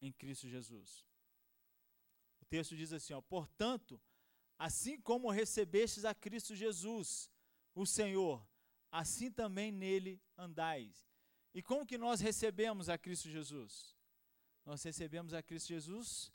[0.00, 1.06] em Cristo Jesus.
[2.40, 4.00] O texto diz assim: ó, portanto,
[4.58, 7.30] assim como recebestes a Cristo Jesus,
[7.74, 8.46] o Senhor,
[8.90, 11.10] assim também nele andais.
[11.54, 13.96] E como que nós recebemos a Cristo Jesus?
[14.64, 16.32] Nós recebemos a Cristo Jesus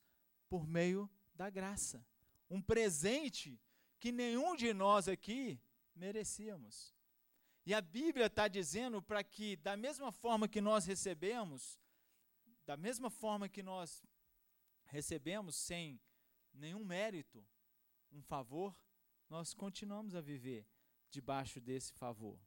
[0.50, 2.06] por meio da graça.
[2.50, 3.60] Um presente
[4.00, 5.60] que nenhum de nós aqui
[5.96, 6.97] merecíamos.
[7.68, 11.78] E a Bíblia está dizendo para que, da mesma forma que nós recebemos,
[12.66, 14.06] da mesma forma que nós
[14.86, 16.00] recebemos sem
[16.54, 17.46] nenhum mérito,
[18.10, 18.74] um favor,
[19.30, 20.66] nós continuamos a viver
[21.10, 22.40] debaixo desse favor.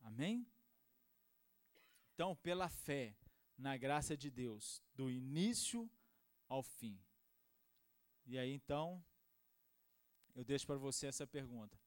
[0.00, 0.50] Amém?
[2.14, 3.14] Então, pela fé
[3.58, 5.86] na graça de Deus, do início
[6.48, 6.98] ao fim.
[8.24, 9.04] E aí então,
[10.34, 11.78] eu deixo para você essa pergunta.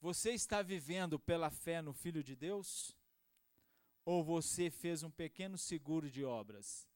[0.00, 2.96] Você está vivendo pela fé no Filho de Deus?
[4.04, 6.88] Ou você fez um pequeno seguro de obras?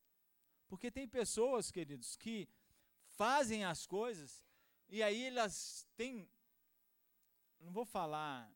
[0.67, 2.49] Porque tem pessoas, queridos, que
[3.17, 4.43] fazem as coisas
[4.88, 6.29] e aí elas têm,
[7.61, 8.51] não vou falar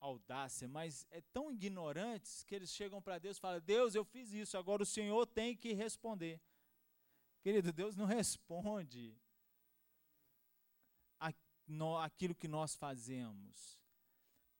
[0.00, 4.32] audácia, mas é tão ignorantes que eles chegam para Deus e falam: Deus, eu fiz
[4.32, 6.40] isso, agora o Senhor tem que responder.
[7.42, 9.16] Querido, Deus não responde
[12.00, 13.81] aquilo que nós fazemos.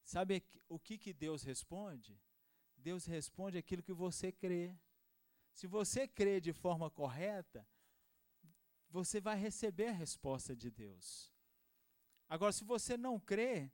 [0.04, 2.20] Sabe o que, que Deus responde?
[2.76, 4.76] Deus responde aquilo que você crê.
[5.52, 7.66] Se você crê de forma correta,
[8.90, 11.32] você vai receber a resposta de Deus.
[12.28, 13.70] Agora, se você não crê,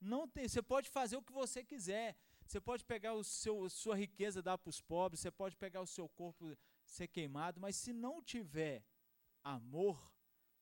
[0.00, 2.16] não tem, você pode fazer o que você quiser.
[2.46, 5.86] Você pode pegar o seu, sua riqueza dar para os pobres, você pode pegar o
[5.86, 8.84] seu corpo ser queimado, mas se não tiver
[9.42, 10.12] amor,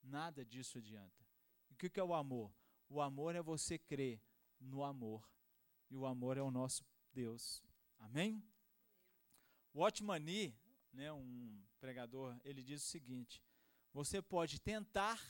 [0.01, 1.27] nada disso adianta.
[1.69, 2.55] E o que é o amor?
[2.89, 4.23] O amor é você crer
[4.63, 5.29] no amor.
[5.91, 7.63] E o amor é o nosso Deus.
[7.99, 8.43] Amém?
[9.75, 10.57] Watchmani,
[10.93, 13.43] né, um pregador, ele diz o seguinte:
[13.93, 15.21] você pode tentar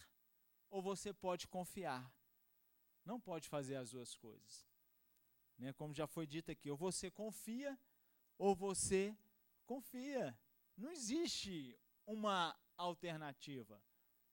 [0.71, 2.13] ou você pode confiar.
[3.05, 4.67] Não pode fazer as duas coisas.
[5.59, 7.79] Né, como já foi dito aqui, ou você confia
[8.39, 9.17] ou você
[9.67, 10.37] confia.
[10.77, 13.83] Não existe uma alternativa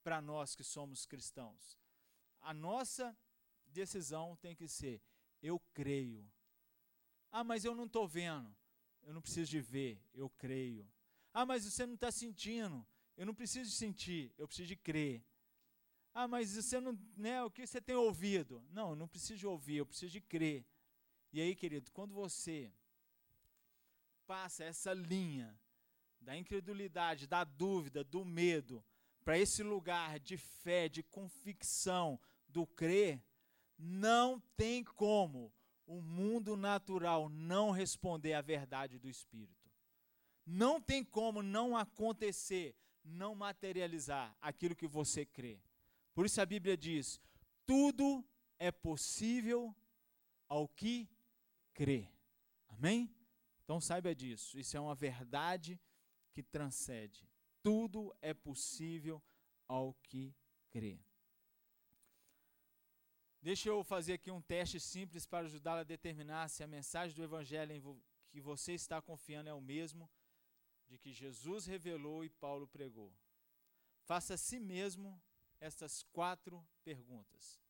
[0.03, 1.77] para nós que somos cristãos.
[2.41, 3.15] A nossa
[3.69, 5.01] decisão tem que ser:
[5.41, 6.29] eu creio.
[7.32, 8.55] Ah, mas eu não estou vendo.
[9.03, 10.88] Eu não preciso de ver, eu creio.
[11.34, 12.86] Ah, mas você não está sentindo.
[13.15, 15.23] Eu não preciso de sentir, eu preciso de crer.
[16.13, 18.63] Ah, mas você não, né, o que você tem ouvido?
[18.71, 20.65] Não, eu não preciso de ouvir, eu preciso de crer.
[21.32, 22.71] E aí, querido, quando você
[24.25, 25.60] passa essa linha
[26.19, 28.84] da incredulidade, da dúvida, do medo,
[29.23, 33.23] para esse lugar de fé, de convicção, do crer,
[33.79, 35.53] não tem como
[35.87, 39.71] o mundo natural não responder à verdade do Espírito.
[40.45, 45.61] Não tem como não acontecer, não materializar aquilo que você crê.
[46.13, 47.21] Por isso a Bíblia diz:
[47.65, 48.25] tudo
[48.57, 49.73] é possível
[50.49, 51.07] ao que
[51.73, 52.09] crê.
[52.67, 53.09] Amém?
[53.63, 54.59] Então saiba disso.
[54.59, 55.79] Isso é uma verdade
[56.33, 57.27] que transcende.
[57.63, 59.21] Tudo é possível
[59.67, 60.35] ao que
[60.69, 60.99] crê.
[63.41, 67.23] Deixa eu fazer aqui um teste simples para ajudá-la a determinar se a mensagem do
[67.23, 70.10] Evangelho que você está confiando é o mesmo
[70.88, 73.13] de que Jesus revelou e Paulo pregou.
[74.02, 75.21] Faça a si mesmo
[75.60, 77.62] estas quatro perguntas.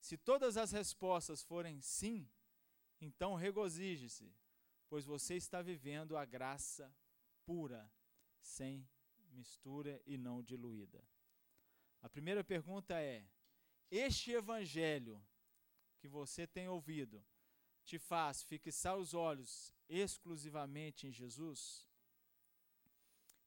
[0.00, 2.28] Se todas as respostas forem sim,
[3.00, 4.34] então regozije-se,
[4.88, 6.94] pois você está vivendo a graça
[7.46, 7.90] pura,
[8.40, 8.86] sem
[9.30, 11.02] mistura e não diluída.
[12.02, 13.24] A primeira pergunta é:
[13.94, 15.22] este evangelho
[15.98, 17.22] que você tem ouvido
[17.84, 21.86] te faz fixar os olhos exclusivamente em Jesus?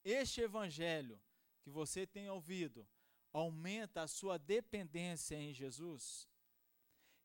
[0.03, 1.19] Este evangelho
[1.63, 2.88] que você tem ouvido
[3.34, 6.29] aumenta a sua dependência em Jesus?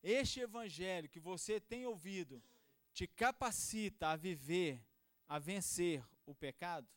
[0.01, 2.43] Este evangelho que você tem ouvido
[2.91, 4.83] te capacita a viver,
[5.27, 6.89] a vencer o pecado?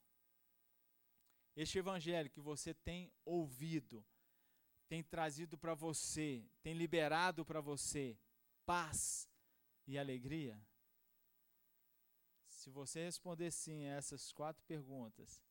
[1.54, 4.02] Este evangelho que você tem ouvido
[4.88, 8.18] tem trazido para você, tem liberado para você
[8.64, 9.29] paz
[9.87, 10.61] e alegria?
[12.49, 15.42] Se você responder sim a essas quatro perguntas,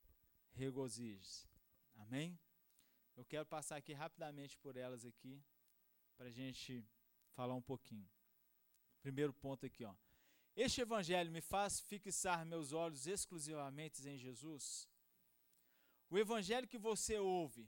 [0.54, 1.48] regozije-se.
[1.96, 2.40] Amém?
[3.16, 5.44] Eu quero passar aqui rapidamente por elas aqui,
[6.18, 6.84] para a gente
[7.34, 8.10] falar um pouquinho.
[9.02, 9.96] Primeiro ponto aqui, ó.
[10.56, 14.88] Este evangelho me faz fixar meus olhos exclusivamente em Jesus?
[16.10, 17.68] O evangelho que você ouve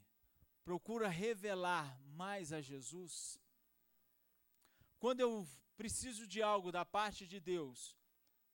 [0.66, 3.40] procura revelar mais a Jesus?
[5.00, 5.48] Quando eu
[5.78, 7.96] preciso de algo da parte de Deus,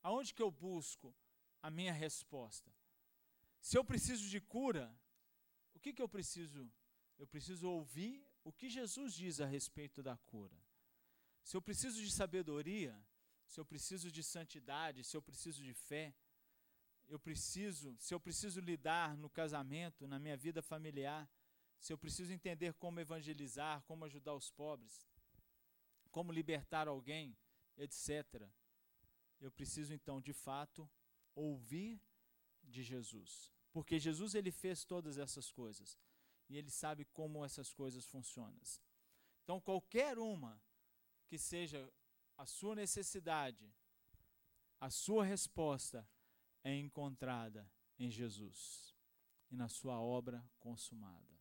[0.04, 1.15] aonde que eu busco
[1.62, 2.69] a minha resposta?
[3.62, 4.93] Se eu preciso de cura,
[5.74, 6.69] o que, que eu preciso?
[7.17, 10.58] Eu preciso ouvir o que Jesus diz a respeito da cura.
[11.43, 12.93] Se eu preciso de sabedoria,
[13.45, 16.13] se eu preciso de santidade, se eu preciso de fé,
[17.08, 21.30] eu preciso, se eu preciso lidar no casamento, na minha vida familiar,
[21.82, 25.10] se eu preciso entender como evangelizar, como ajudar os pobres,
[26.12, 27.36] como libertar alguém,
[27.76, 28.48] etc.
[29.39, 30.88] Eu preciso então, de fato,
[31.34, 32.00] ouvir
[32.63, 35.98] de Jesus, porque Jesus ele fez todas essas coisas
[36.48, 38.62] e ele sabe como essas coisas funcionam.
[39.44, 40.62] Então, qualquer uma
[41.26, 41.91] que seja
[42.38, 43.74] a sua necessidade,
[44.80, 46.08] a sua resposta
[46.63, 47.67] é encontrada
[47.98, 48.96] em Jesus
[49.50, 51.40] e na sua obra consumada.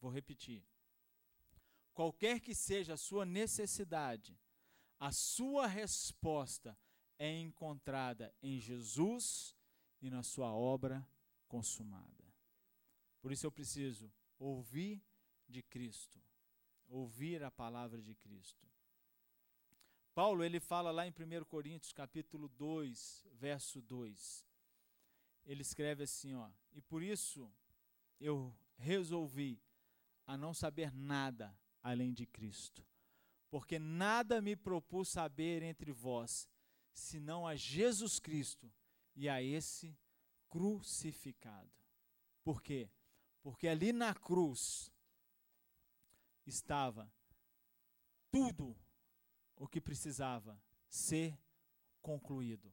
[0.00, 0.64] Vou repetir.
[1.92, 4.38] Qualquer que seja a sua necessidade,
[4.98, 6.78] a sua resposta
[7.18, 9.56] é encontrada em Jesus
[10.00, 11.06] e na sua obra
[11.48, 12.24] consumada.
[13.20, 15.02] Por isso eu preciso ouvir
[15.48, 16.22] de Cristo,
[16.86, 18.68] ouvir a palavra de Cristo.
[20.14, 24.44] Paulo, ele fala lá em 1 Coríntios, capítulo 2, verso 2.
[25.44, 27.52] Ele escreve assim, ó: "E por isso
[28.20, 29.60] eu resolvi
[30.28, 32.86] a não saber nada além de Cristo,
[33.50, 36.46] porque nada me propus saber entre vós,
[36.92, 38.70] senão a Jesus Cristo
[39.16, 39.98] e a esse
[40.48, 41.72] crucificado."
[42.44, 42.90] Por quê?
[43.42, 44.92] Porque ali na cruz
[46.46, 47.10] estava
[48.30, 48.76] tudo
[49.56, 51.38] o que precisava ser
[52.02, 52.70] concluído.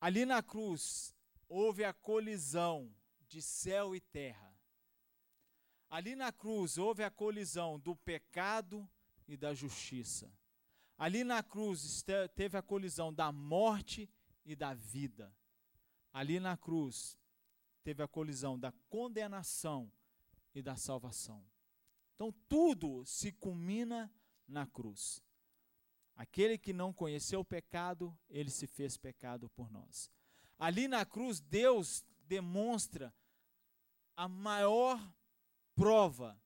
[0.00, 1.14] Ali na cruz
[1.48, 2.92] houve a colisão
[3.28, 4.51] de céu e terra.
[5.92, 8.88] Ali na cruz houve a colisão do pecado
[9.28, 10.32] e da justiça.
[10.96, 12.02] Ali na cruz
[12.34, 14.08] teve a colisão da morte
[14.42, 15.30] e da vida.
[16.10, 17.18] Ali na cruz
[17.84, 19.92] teve a colisão da condenação
[20.54, 21.44] e da salvação.
[22.14, 24.10] Então tudo se culmina
[24.48, 25.22] na cruz.
[26.16, 30.10] Aquele que não conheceu o pecado, ele se fez pecado por nós.
[30.58, 33.14] Ali na cruz, Deus demonstra
[34.16, 34.98] a maior
[35.74, 36.40] prova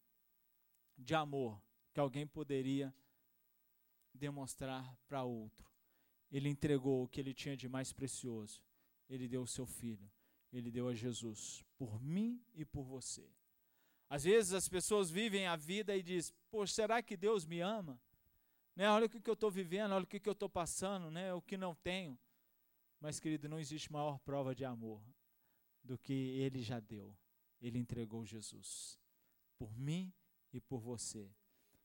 [0.96, 1.60] de amor
[1.92, 2.94] que alguém poderia
[4.14, 5.70] demonstrar para outro.
[6.30, 8.62] Ele entregou o que ele tinha de mais precioso.
[9.08, 10.10] Ele deu o seu filho.
[10.52, 13.28] Ele deu a Jesus por mim e por você.
[14.08, 18.00] Às vezes as pessoas vivem a vida e dizem: Poxa, será que Deus me ama?
[18.74, 18.88] Né?
[18.88, 21.32] Olha o que, que eu estou vivendo, olha o que, que eu estou passando, né?
[21.34, 22.18] o que não tenho.
[23.00, 25.02] Mas, querido, não existe maior prova de amor
[25.82, 27.16] do que Ele já deu.
[27.60, 28.98] Ele entregou Jesus
[29.59, 30.12] por mim
[30.53, 31.31] e por você.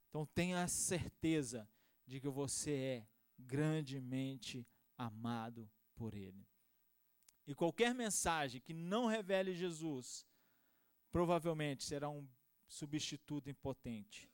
[0.10, 1.68] Então tenha a certeza
[2.06, 3.08] de que você é
[3.38, 6.48] grandemente amado por Ele.
[7.48, 10.26] E qualquer mensagem que não revele Jesus,
[11.12, 12.28] provavelmente será um
[12.68, 14.30] substituto impotente.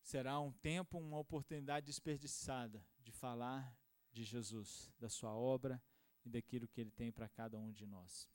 [0.00, 3.76] Será um tempo, uma oportunidade desperdiçada de falar
[4.12, 5.82] de Jesus, da sua obra
[6.24, 8.30] e daquilo que ele tem para cada um de nós.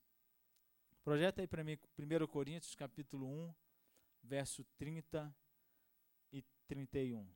[1.04, 3.54] Projeta aí para mim 1 Coríntios capítulo 1,
[4.24, 5.36] verso 30
[6.32, 7.28] e 31.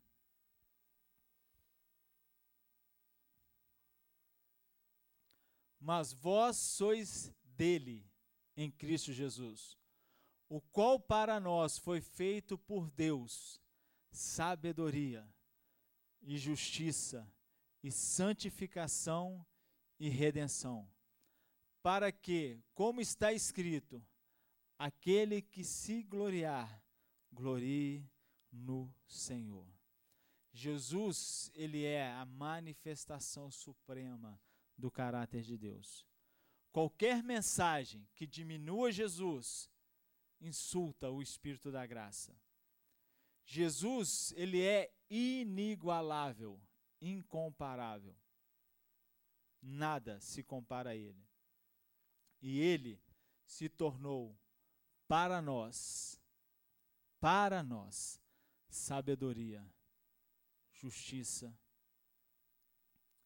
[5.80, 8.08] Mas vós sois dele,
[8.56, 9.78] em Cristo Jesus,
[10.48, 13.62] o qual para nós foi feito por Deus
[14.12, 15.28] sabedoria
[16.22, 17.28] e justiça
[17.84, 19.46] e santificação
[20.00, 20.90] e redenção,
[21.86, 24.04] para que, como está escrito,
[24.76, 26.84] aquele que se gloriar,
[27.32, 28.10] glorie
[28.52, 29.72] no Senhor.
[30.52, 34.42] Jesus, ele é a manifestação suprema
[34.76, 36.04] do caráter de Deus.
[36.72, 39.70] Qualquer mensagem que diminua Jesus
[40.42, 42.36] insulta o espírito da graça.
[43.46, 46.60] Jesus, ele é inigualável,
[47.00, 48.18] incomparável.
[49.62, 51.24] Nada se compara a ele.
[52.48, 53.02] E ele
[53.44, 54.38] se tornou
[55.08, 56.22] para nós,
[57.20, 58.22] para nós,
[58.70, 59.68] sabedoria,
[60.72, 61.52] justiça,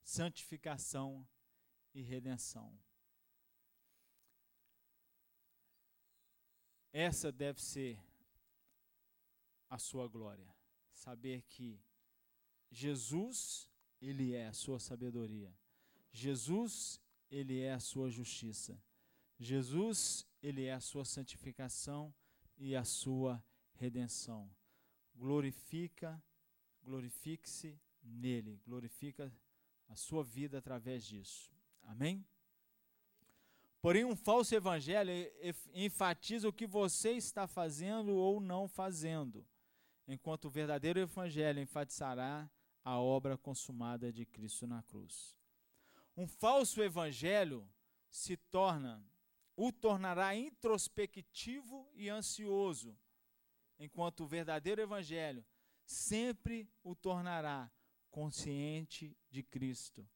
[0.01, 1.27] santificação
[1.93, 2.79] e redenção.
[6.93, 8.01] Essa deve ser
[9.69, 10.55] a sua glória.
[10.93, 11.77] Saber que
[12.71, 15.53] Jesus, Ele é a sua sabedoria.
[16.09, 18.81] Jesus, Ele é a sua justiça.
[19.39, 22.13] Jesus, Ele é a sua santificação
[22.57, 24.49] e a sua redenção.
[25.15, 26.21] Glorifica,
[26.83, 29.33] glorifique-se nele, glorifica
[29.87, 31.51] a sua vida através disso.
[31.83, 32.25] Amém?
[33.81, 35.11] Porém, um falso evangelho
[35.73, 39.47] enfatiza o que você está fazendo ou não fazendo
[40.09, 42.49] enquanto o verdadeiro evangelho enfatizará
[42.83, 45.37] a obra consumada de Cristo na cruz.
[46.17, 47.69] Um falso evangelho
[48.09, 49.05] se torna,
[49.61, 52.97] o tornará introspectivo e ansioso,
[53.77, 55.45] enquanto o verdadeiro evangelho
[55.85, 57.69] sempre o tornará
[58.09, 60.09] consciente de Cristo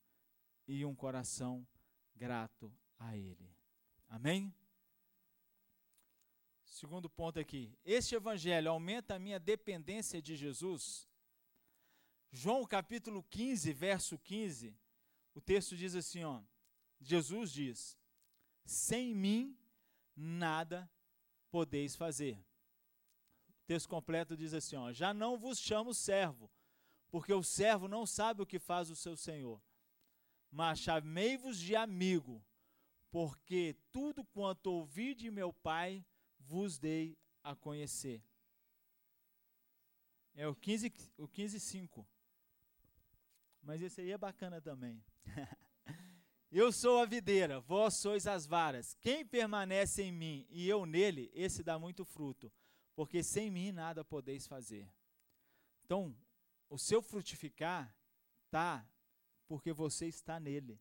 [0.65, 1.67] e um coração
[2.15, 3.53] grato a Ele.
[4.07, 4.55] Amém?
[6.63, 7.77] Segundo ponto aqui.
[7.83, 11.05] Este evangelho aumenta a minha dependência de Jesus?
[12.31, 14.73] João capítulo 15, verso 15,
[15.35, 16.41] o texto diz assim, ó.
[17.01, 18.02] Jesus diz:
[18.65, 19.57] Sem mim
[20.15, 20.89] nada
[21.49, 22.37] podeis fazer.
[23.49, 26.51] O texto completo diz assim, ó: Já não vos chamo servo,
[27.09, 29.61] porque o servo não sabe o que faz o seu senhor.
[30.49, 32.43] Mas chamei-vos de amigo,
[33.09, 36.05] porque tudo quanto ouvi de meu Pai
[36.39, 38.23] vos dei a conhecer.
[40.35, 42.07] É o 15, o 15 5.
[43.61, 45.03] Mas esse aí é bacana também.
[46.59, 48.95] eu sou a videira, vós sois as varas.
[49.01, 52.51] Quem permanece em mim e eu nele, esse dá muito fruto,
[52.95, 54.87] porque sem mim nada podeis fazer.
[55.85, 56.15] Então,
[56.69, 57.95] o seu frutificar
[58.49, 58.87] tá
[59.47, 60.79] porque você está nele.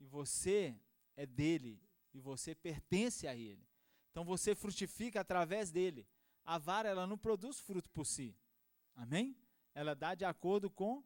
[0.00, 0.74] E você
[1.16, 1.80] é dele
[2.12, 3.66] e você pertence a ele.
[4.10, 6.06] Então você frutifica através dele.
[6.44, 8.36] A vara ela não produz fruto por si.
[8.94, 9.36] Amém?
[9.74, 11.02] Ela dá de acordo com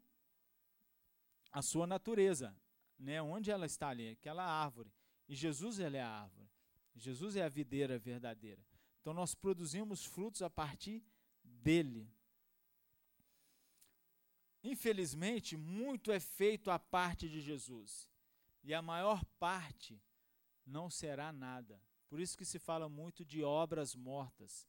[1.52, 2.56] a sua natureza,
[2.98, 3.20] né?
[3.20, 4.92] Onde ela está ali, aquela árvore.
[5.28, 6.48] E Jesus ele é a árvore.
[6.94, 8.64] Jesus é a videira verdadeira.
[9.00, 11.04] Então nós produzimos frutos a partir
[11.44, 12.10] dele.
[14.62, 18.10] Infelizmente, muito é feito a parte de Jesus.
[18.64, 20.02] E a maior parte
[20.66, 21.80] não será nada.
[22.08, 24.68] Por isso que se fala muito de obras mortas,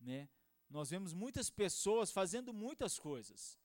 [0.00, 0.28] né?
[0.68, 3.58] Nós vemos muitas pessoas fazendo muitas coisas,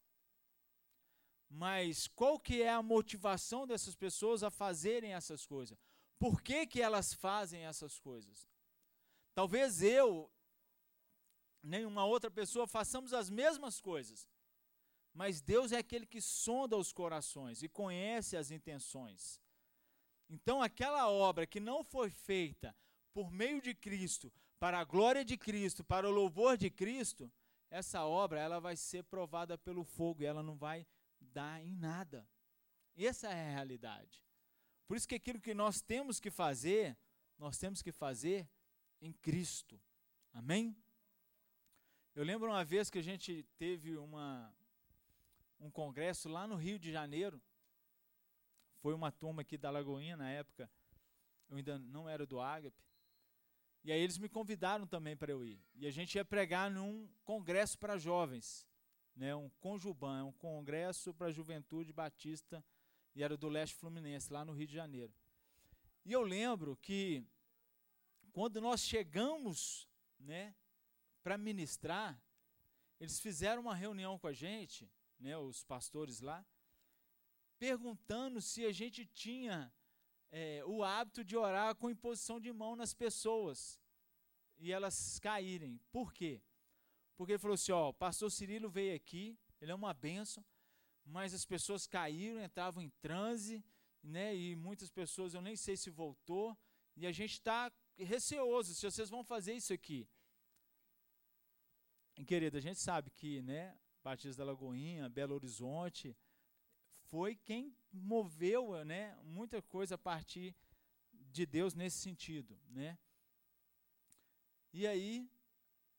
[1.50, 5.78] Mas qual que é a motivação dessas pessoas a fazerem essas coisas?
[6.20, 8.48] Por que, que elas fazem essas coisas?
[9.34, 10.32] Talvez eu,
[11.62, 14.28] nenhuma outra pessoa, façamos as mesmas coisas.
[15.14, 19.42] Mas Deus é aquele que sonda os corações e conhece as intenções.
[20.30, 22.76] Então, aquela obra que não foi feita
[23.14, 27.32] por meio de Cristo, para a glória de Cristo, para o louvor de Cristo,
[27.70, 30.86] essa obra ela vai ser provada pelo fogo e ela não vai
[31.64, 32.28] em nada.
[32.96, 34.24] Essa é a realidade.
[34.88, 36.98] Por isso que aquilo que nós temos que fazer,
[37.38, 38.50] nós temos que fazer
[39.02, 39.80] em Cristo.
[40.34, 40.76] Amém?
[42.16, 44.52] Eu lembro uma vez que a gente teve uma,
[45.60, 47.42] um congresso lá no Rio de Janeiro.
[48.78, 50.70] Foi uma turma aqui da Lagoinha na época.
[51.50, 52.84] Eu ainda não era do Ágape.
[53.84, 55.62] E aí eles me convidaram também para eu ir.
[55.76, 58.67] E a gente ia pregar num congresso para jovens,
[59.18, 62.64] né, um Conjuban, um congresso para a juventude batista,
[63.16, 65.12] e era do leste fluminense, lá no Rio de Janeiro.
[66.06, 67.26] E eu lembro que
[68.32, 69.90] quando nós chegamos,
[70.20, 70.56] né,
[71.24, 72.22] para ministrar,
[73.00, 74.90] eles fizeram uma reunião com a gente,
[75.20, 76.46] né, os pastores lá,
[77.58, 79.74] perguntando se a gente tinha
[80.32, 83.82] é, o hábito de orar com imposição de mão nas pessoas
[84.60, 85.80] e elas caírem.
[85.92, 86.42] Por quê?
[87.18, 90.46] Porque ele falou assim: ó, o pastor Cirilo veio aqui, ele é uma bênção,
[91.04, 93.66] mas as pessoas caíram, entravam em transe,
[94.04, 94.36] né?
[94.36, 96.56] E muitas pessoas eu nem sei se voltou,
[96.96, 100.08] e a gente está receoso se vocês vão fazer isso aqui.
[102.26, 106.16] Querida, a gente sabe que, né, Batista da Lagoinha, Belo Horizonte,
[107.10, 110.56] foi quem moveu né, muita coisa a partir
[111.14, 112.60] de Deus nesse sentido.
[112.70, 112.98] Né?
[114.74, 115.30] E aí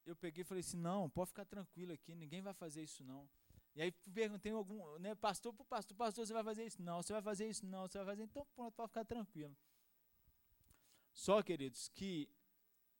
[0.08, 3.28] eu peguei e falei assim, não, pode ficar tranquilo aqui, ninguém vai fazer isso não.
[3.74, 6.82] E aí perguntei algum, né, pastor para pastor, pastor, você vai fazer isso?
[6.82, 7.66] Não, você vai fazer isso?
[7.66, 9.56] Não, você vai fazer, então pronto, pode ficar tranquilo.
[11.12, 12.28] Só, queridos, que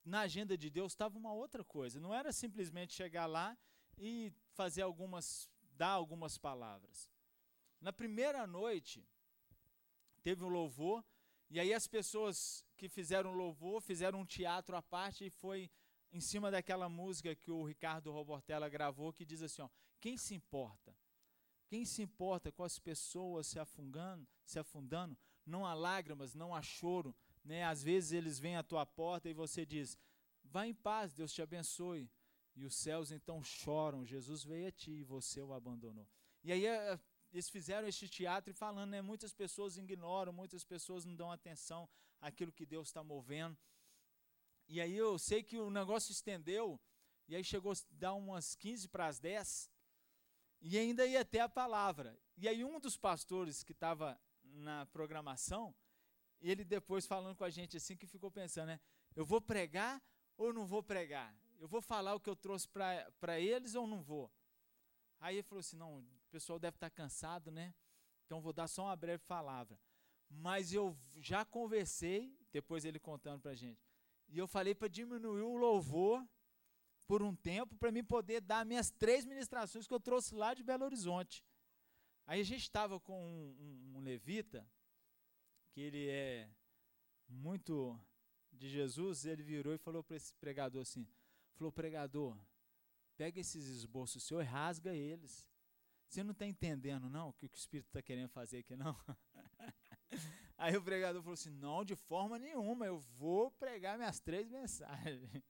[0.04, 3.56] na agenda de Deus estava uma outra coisa, não era simplesmente chegar lá
[3.96, 7.10] e fazer algumas, dar algumas palavras.
[7.80, 9.06] Na primeira noite,
[10.22, 11.04] teve um louvor,
[11.48, 15.70] e aí as pessoas que fizeram louvor fizeram um teatro à parte e foi
[16.12, 19.68] em cima daquela música que o Ricardo Robortella gravou, que diz assim: ó,
[20.00, 20.96] quem se importa?
[21.66, 25.16] Quem se importa com as pessoas se afundando, se afundando?
[25.44, 27.64] Não há lágrimas, não há choro, né?
[27.64, 29.98] Às vezes eles vêm à tua porta e você diz:
[30.42, 32.10] "Vá em paz, Deus te abençoe".
[32.54, 36.08] E os céus então choram, Jesus veio a ti e você o abandonou.
[36.42, 36.98] E aí eh,
[37.32, 41.88] eles fizeram este teatro e falando, né, muitas pessoas ignoram, muitas pessoas não dão atenção
[42.20, 43.56] àquilo que Deus está movendo.
[44.68, 46.78] E aí eu sei que o negócio estendeu,
[47.26, 49.70] e aí chegou a dar umas 15 para as 10,
[50.60, 52.18] e ainda ia ter a palavra.
[52.36, 55.74] E aí um dos pastores que estava na programação,
[56.40, 58.80] ele depois falando com a gente assim, que ficou pensando, né,
[59.16, 60.02] eu vou pregar
[60.36, 61.34] ou não vou pregar?
[61.58, 64.30] Eu vou falar o que eu trouxe para eles ou não vou?
[65.18, 67.74] Aí ele falou assim: não, o pessoal deve estar cansado, né?
[68.24, 69.80] Então vou dar só uma breve palavra.
[70.30, 73.87] Mas eu já conversei, depois ele contando para a gente,
[74.28, 76.26] e eu falei para diminuir o louvor
[77.06, 80.62] por um tempo para mim poder dar minhas três ministrações que eu trouxe lá de
[80.62, 81.44] Belo Horizonte.
[82.26, 84.68] Aí a gente estava com um, um, um levita,
[85.70, 86.50] que ele é
[87.26, 87.98] muito
[88.52, 91.08] de Jesus, ele virou e falou para esse pregador assim:
[91.54, 92.36] falou, pregador,
[93.16, 95.48] pega esses esboços seu e rasga eles.
[96.06, 98.96] Você não está entendendo, não, o que o Espírito está querendo fazer aqui, não?
[100.58, 105.30] Aí o pregador falou assim: não, de forma nenhuma, eu vou pregar minhas três mensagens.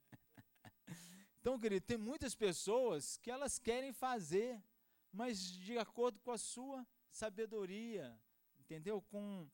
[1.41, 4.61] Então, querido, tem muitas pessoas que elas querem fazer,
[5.09, 8.21] mas de acordo com a sua sabedoria,
[8.59, 9.01] entendeu?
[9.01, 9.49] Com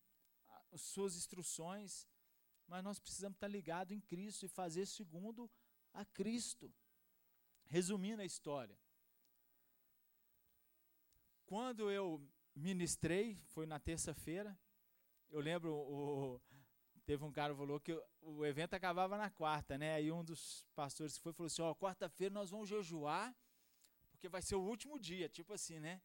[0.71, 2.07] as suas instruções.
[2.67, 5.49] Mas nós precisamos estar ligados em Cristo e fazer segundo
[5.93, 6.73] a Cristo.
[7.65, 8.75] Resumindo a história.
[11.45, 14.57] Quando eu ministrei, foi na terça-feira,
[15.35, 16.41] eu lembro, o,
[17.05, 19.95] teve um cara que falou que o evento acabava na quarta, né?
[19.95, 23.35] Aí um dos pastores que foi falou assim: Ó, quarta-feira nós vamos jejuar,
[24.11, 26.01] porque vai ser o último dia, tipo assim, né?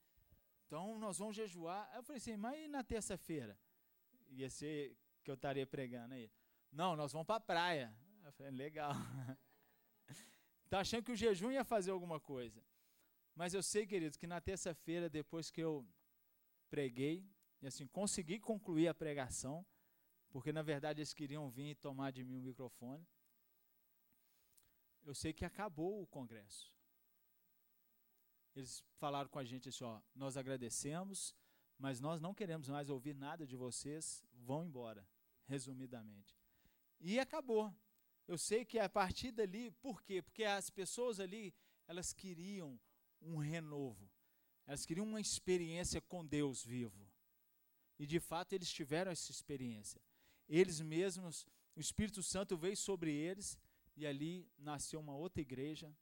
[0.67, 1.89] Então nós vamos jejuar.
[1.93, 3.57] Aí eu falei assim: mas e na terça-feira?
[4.31, 6.29] Ia ser que eu estaria pregando aí.
[6.73, 7.95] Não, nós vamos para a praia.
[8.25, 8.93] Eu falei: legal.
[10.69, 12.65] Tá achando que o jejum ia fazer alguma coisa.
[13.35, 15.85] Mas eu sei, queridos, que na terça-feira, depois que eu
[16.71, 17.29] preguei,
[17.63, 19.67] e assim, consegui concluir a pregação,
[20.31, 23.07] porque na verdade eles queriam vir e tomar de mim o microfone.
[25.03, 26.73] Eu sei que acabou o congresso.
[28.55, 31.35] eles falaram com a gente assim: ó, nós agradecemos,
[31.79, 35.07] mas nós não queremos mais ouvir nada de vocês, vão embora,
[35.47, 36.39] resumidamente.
[37.01, 37.75] E acabou.
[38.27, 40.23] Eu sei que a partir dali, por quê?
[40.23, 41.53] Porque as pessoas ali,
[41.87, 42.79] elas queriam
[43.21, 44.09] um renovo.
[44.67, 47.10] Elas queriam uma experiência com Deus vivo.
[48.01, 50.01] E de fato eles tiveram essa experiência.
[50.49, 51.47] Eles mesmos,
[51.77, 53.59] o Espírito Santo veio sobre eles
[53.95, 55.95] e ali nasceu uma outra igreja.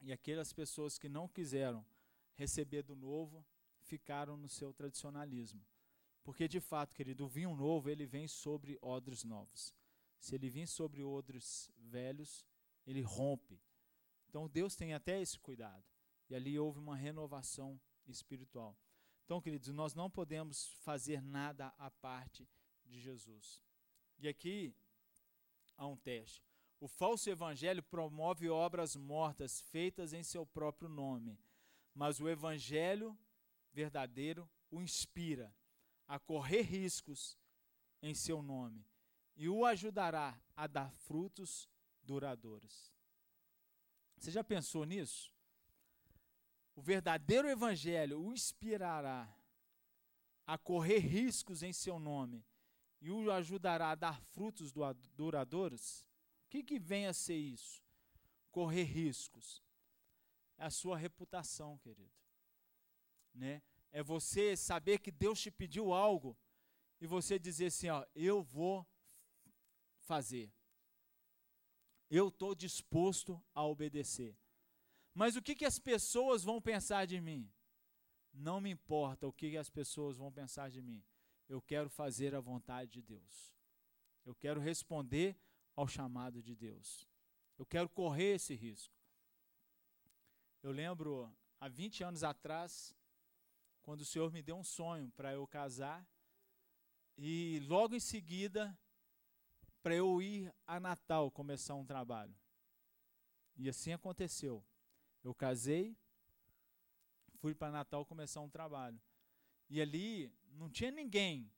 [0.00, 1.86] E aquelas pessoas que não quiseram
[2.34, 3.46] receber do novo
[3.82, 5.64] ficaram no seu tradicionalismo.
[6.24, 9.72] Porque de fato, querido, o vinho novo ele vem sobre odres novos.
[10.18, 12.44] Se ele vir sobre odres velhos,
[12.84, 13.62] ele rompe.
[14.28, 15.84] Então Deus tem até esse cuidado.
[16.28, 18.76] E ali houve uma renovação espiritual.
[19.24, 22.48] Então, queridos, nós não podemos fazer nada à parte
[22.84, 23.62] de Jesus.
[24.18, 24.74] E aqui
[25.76, 26.42] há um teste.
[26.78, 31.38] O falso evangelho promove obras mortas feitas em seu próprio nome,
[31.94, 33.18] mas o evangelho
[33.72, 35.54] verdadeiro o inspira
[36.06, 37.38] a correr riscos
[38.02, 38.86] em seu nome
[39.36, 41.68] e o ajudará a dar frutos
[42.02, 42.92] duradouros.
[44.18, 45.33] Você já pensou nisso?
[46.74, 49.32] O verdadeiro evangelho o inspirará
[50.46, 52.44] a correr riscos em seu nome
[53.00, 54.72] e o ajudará a dar frutos
[55.14, 56.06] duradouros?
[56.46, 57.82] O que, que vem a ser isso?
[58.50, 59.62] Correr riscos.
[60.56, 62.12] É a sua reputação, querido.
[63.32, 63.62] Né?
[63.90, 66.36] É você saber que Deus te pediu algo
[67.00, 68.86] e você dizer assim, ó, eu vou
[69.98, 70.52] fazer.
[72.10, 74.36] Eu estou disposto a obedecer.
[75.14, 77.48] Mas o que, que as pessoas vão pensar de mim?
[78.32, 81.04] Não me importa o que as pessoas vão pensar de mim.
[81.48, 83.54] Eu quero fazer a vontade de Deus.
[84.26, 85.38] Eu quero responder
[85.76, 87.08] ao chamado de Deus.
[87.56, 88.92] Eu quero correr esse risco.
[90.62, 92.96] Eu lembro, há 20 anos atrás,
[93.82, 96.04] quando o Senhor me deu um sonho para eu casar,
[97.16, 98.76] e logo em seguida
[99.82, 102.34] para eu ir a Natal começar um trabalho.
[103.56, 104.64] E assim aconteceu.
[105.24, 105.96] Eu casei,
[107.38, 109.00] fui para Natal começar um trabalho.
[109.70, 111.50] E ali não tinha ninguém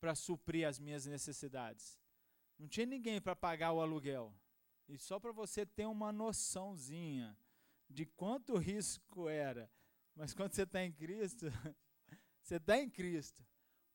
[0.00, 2.00] para suprir as minhas necessidades.
[2.56, 4.32] Não tinha ninguém para pagar o aluguel.
[4.88, 7.36] E só para você ter uma noçãozinha
[7.90, 9.68] de quanto risco era.
[10.14, 11.46] Mas quando você está em Cristo,
[12.40, 13.44] você está em Cristo.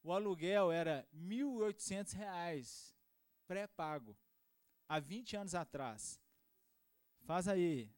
[0.04, 2.94] O aluguel era R$ 1.800
[3.48, 4.18] pré-pago
[4.88, 6.20] há 20 anos atrás.
[7.22, 7.90] Faz aí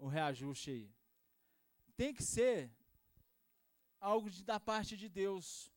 [0.00, 0.94] o reajuste aí.
[1.96, 2.70] Tem que ser
[4.00, 5.70] algo de, da parte de Deus,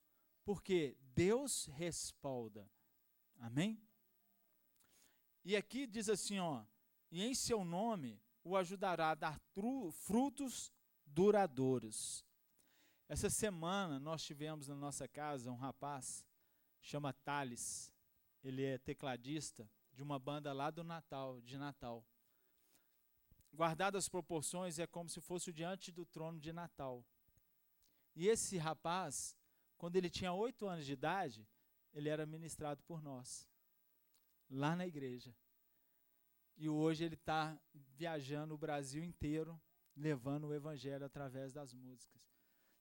[0.46, 2.70] porque Deus respalda.
[3.40, 3.82] Amém?
[5.44, 6.64] E aqui diz assim, ó,
[7.12, 9.40] e em seu nome o ajudará a dar
[9.92, 10.72] frutos
[11.06, 12.26] duradouros.
[13.08, 16.26] Essa semana nós tivemos na nossa casa um rapaz,
[16.82, 17.94] chama Thales
[18.44, 22.06] ele é tecladista de uma banda lá do Natal, de Natal.
[23.54, 27.06] Guardadas as proporções, é como se fosse o diante do trono de Natal.
[28.16, 29.38] E esse rapaz,
[29.78, 31.48] quando ele tinha oito anos de idade,
[31.94, 33.48] ele era ministrado por nós,
[34.50, 35.36] lá na igreja.
[36.58, 39.60] E hoje ele está viajando o Brasil inteiro,
[39.96, 42.22] levando o evangelho através das músicas.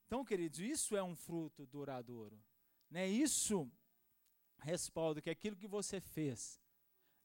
[0.07, 2.43] Então, queridos, isso é um fruto duradouro.
[2.91, 3.09] Né?
[3.09, 3.71] Isso
[4.59, 6.61] respaldo que aquilo que você fez,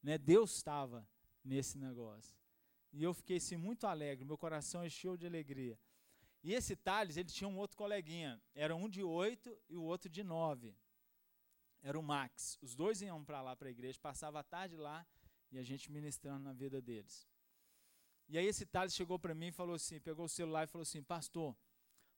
[0.01, 1.07] né, Deus estava
[1.43, 2.37] nesse negócio.
[2.91, 5.77] E eu fiquei assim, muito alegre, meu coração encheu de alegria.
[6.43, 10.09] E esse Thales, ele tinha um outro coleguinha, era um de oito e o outro
[10.09, 10.75] de nove.
[11.81, 12.57] Era o Max.
[12.61, 15.05] Os dois iam para lá, para a igreja, passava a tarde lá
[15.51, 17.27] e a gente ministrando na vida deles.
[18.29, 20.83] E aí esse Thales chegou para mim e falou assim, pegou o celular e falou
[20.83, 21.55] assim, pastor,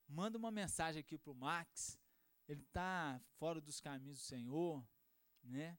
[0.08, 1.98] manda uma mensagem aqui para o Max,
[2.48, 4.84] ele está fora dos caminhos do Senhor,
[5.44, 5.78] né?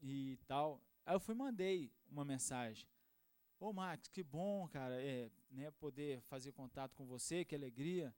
[0.00, 0.82] E tal.
[1.04, 2.88] Aí eu fui mandei uma mensagem.
[3.60, 8.12] Ô Max, que bom, cara, é, né, poder fazer contato com você, que alegria.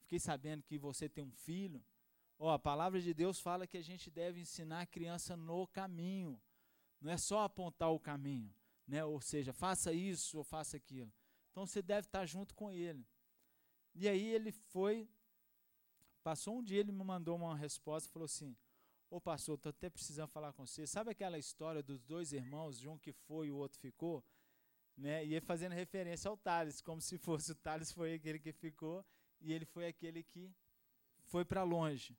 [0.00, 1.80] Fiquei sabendo que você tem um filho.
[2.36, 6.42] Ó, a palavra de Deus fala que a gente deve ensinar a criança no caminho.
[7.00, 8.52] Não é só apontar o caminho,
[8.84, 9.04] né?
[9.04, 11.12] Ou seja, faça isso ou faça aquilo.
[11.52, 13.06] Então você deve estar junto com ele.
[13.94, 15.08] E aí ele foi,
[16.24, 18.56] passou um dia, ele me mandou uma resposta falou assim:
[19.08, 20.84] Ô pastor, estou até precisando falar com você.
[20.84, 24.24] Sabe aquela história dos dois irmãos, de um que foi e o outro ficou?
[25.00, 25.24] Né?
[25.24, 29.02] E fazendo referência ao Thales, como se fosse o Thales foi aquele que ficou
[29.40, 30.54] e ele foi aquele que
[31.24, 32.18] foi para longe.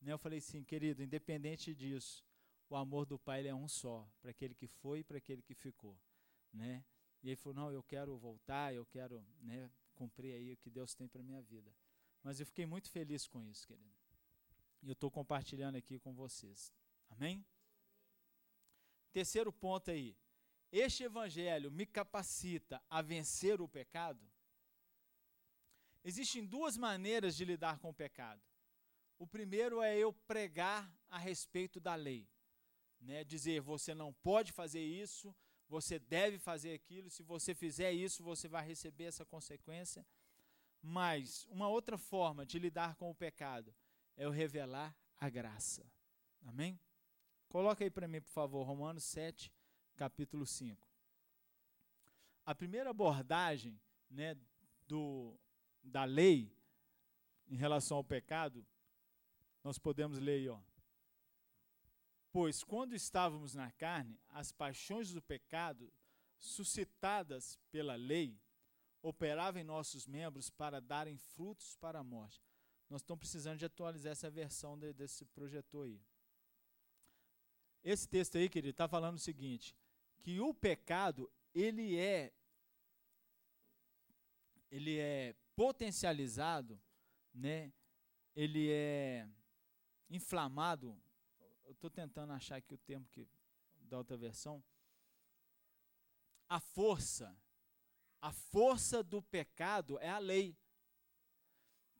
[0.00, 0.12] Né?
[0.12, 2.24] Eu falei assim, querido, independente disso,
[2.70, 5.52] o amor do pai é um só, para aquele que foi e para aquele que
[5.52, 5.98] ficou.
[6.52, 6.84] Né?
[7.24, 10.94] E ele falou, não, eu quero voltar, eu quero né, cumprir aí o que Deus
[10.94, 11.74] tem para minha vida.
[12.22, 13.96] Mas eu fiquei muito feliz com isso, querido.
[14.80, 16.72] E eu estou compartilhando aqui com vocês.
[17.10, 17.44] Amém?
[19.12, 20.16] Terceiro ponto aí.
[20.72, 24.20] Este evangelho me capacita a vencer o pecado?
[26.04, 28.42] Existem duas maneiras de lidar com o pecado.
[29.18, 32.28] O primeiro é eu pregar a respeito da lei.
[33.00, 33.24] Né?
[33.24, 35.34] Dizer, você não pode fazer isso,
[35.68, 40.06] você deve fazer aquilo, se você fizer isso, você vai receber essa consequência.
[40.82, 43.74] Mas uma outra forma de lidar com o pecado
[44.16, 45.84] é eu revelar a graça.
[46.42, 46.78] Amém?
[47.48, 49.52] Coloca aí para mim, por favor, Romanos 7,
[49.96, 50.86] capítulo 5.
[52.44, 54.36] A primeira abordagem né,
[54.86, 55.36] do,
[55.82, 56.54] da lei
[57.48, 58.64] em relação ao pecado,
[59.64, 60.60] nós podemos ler aí, ó.
[62.30, 65.92] Pois quando estávamos na carne, as paixões do pecado,
[66.38, 68.38] suscitadas pela lei,
[69.00, 72.44] operavam em nossos membros para darem frutos para a morte.
[72.88, 76.00] Nós estamos precisando de atualizar essa versão de, desse projetor aí.
[77.82, 79.76] Esse texto aí, querido, está falando o seguinte:
[80.22, 82.32] que o pecado ele é
[84.70, 86.80] ele é potencializado,
[87.32, 87.72] né?
[88.34, 89.28] Ele é
[90.10, 91.00] inflamado
[91.66, 93.28] eu estou tentando achar aqui o termo que,
[93.82, 94.62] da outra versão.
[96.48, 97.36] A força,
[98.22, 100.56] a força do pecado é a lei.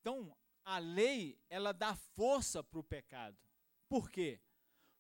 [0.01, 3.37] Então, a lei, ela dá força para o pecado.
[3.89, 4.41] Por quê?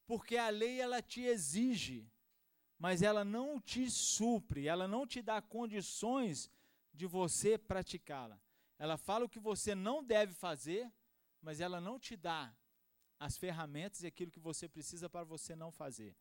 [0.05, 2.11] Porque a lei, ela te exige,
[2.79, 6.51] mas ela não te supre, ela não te dá condições
[6.93, 8.41] de você praticá-la.
[8.79, 10.93] Ela fala o que você não deve fazer,
[11.41, 12.55] mas ela não te dá
[13.19, 16.15] as ferramentas e aquilo que você precisa para você não fazer.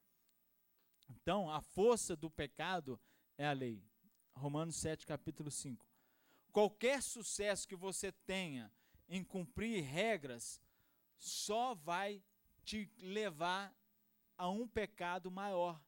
[1.10, 3.00] Então, a força do pecado
[3.38, 3.84] é a lei.
[4.34, 5.86] Romanos 7, capítulo 5.
[6.52, 8.72] Qualquer sucesso que você tenha
[9.08, 10.62] em cumprir regras
[11.18, 12.24] só vai
[12.64, 13.76] te levar
[14.38, 15.82] a um pecado maior.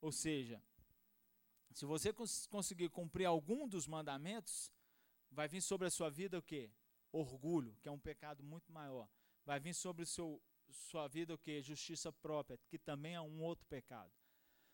[0.00, 0.62] Ou seja,
[1.72, 4.72] se você cons conseguir cumprir algum dos mandamentos,
[5.30, 6.70] vai vir sobre a sua vida o quê?
[7.12, 9.08] Orgulho, que é um pecado muito maior
[9.44, 10.40] vai vir sobre seu,
[10.70, 11.60] sua vida o que?
[11.60, 14.12] Justiça própria, que também é um outro pecado.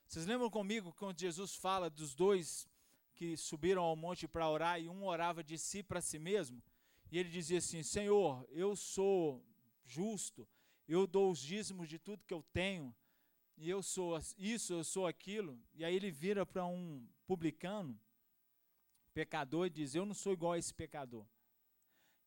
[0.07, 2.69] Vocês lembram comigo quando Jesus fala dos dois
[3.15, 6.63] que subiram ao monte para orar e um orava de si para si mesmo?
[7.11, 9.43] E ele dizia assim: Senhor, eu sou
[9.85, 10.47] justo,
[10.87, 12.95] eu dou os dízimos de tudo que eu tenho,
[13.57, 15.59] e eu sou isso, eu sou aquilo.
[15.75, 17.99] E aí ele vira para um publicano,
[19.15, 21.27] pecador, e diz: Eu não sou igual a esse pecador.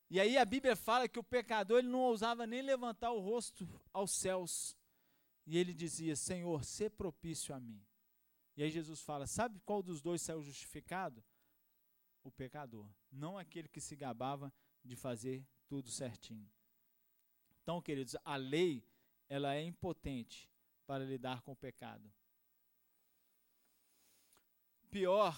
[0.09, 3.67] E aí a Bíblia fala que o pecador ele não ousava nem levantar o rosto
[3.93, 4.75] aos céus.
[5.45, 7.79] E ele dizia: Senhor, sê propício a mim.
[8.57, 11.23] E aí Jesus fala: Sabe qual dos dois saiu justificado?
[12.23, 14.53] O pecador, não aquele que se gabava
[14.83, 16.51] de fazer tudo certinho.
[17.61, 18.83] Então, queridos, a lei
[19.29, 20.49] ela é impotente
[20.89, 22.11] para lidar com o pecado.
[24.89, 25.37] Pior,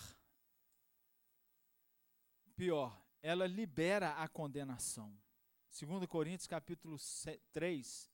[2.55, 5.13] pior, ela libera a condenação.
[5.77, 6.95] 2 Coríntios capítulo
[7.51, 8.09] 3,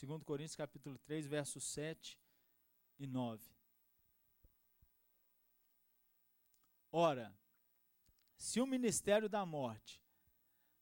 [0.00, 2.18] 2 Coríntios capítulo 3, versos 7
[2.98, 3.54] e 9.
[6.90, 7.38] Ora,
[8.38, 10.02] se o ministério da morte,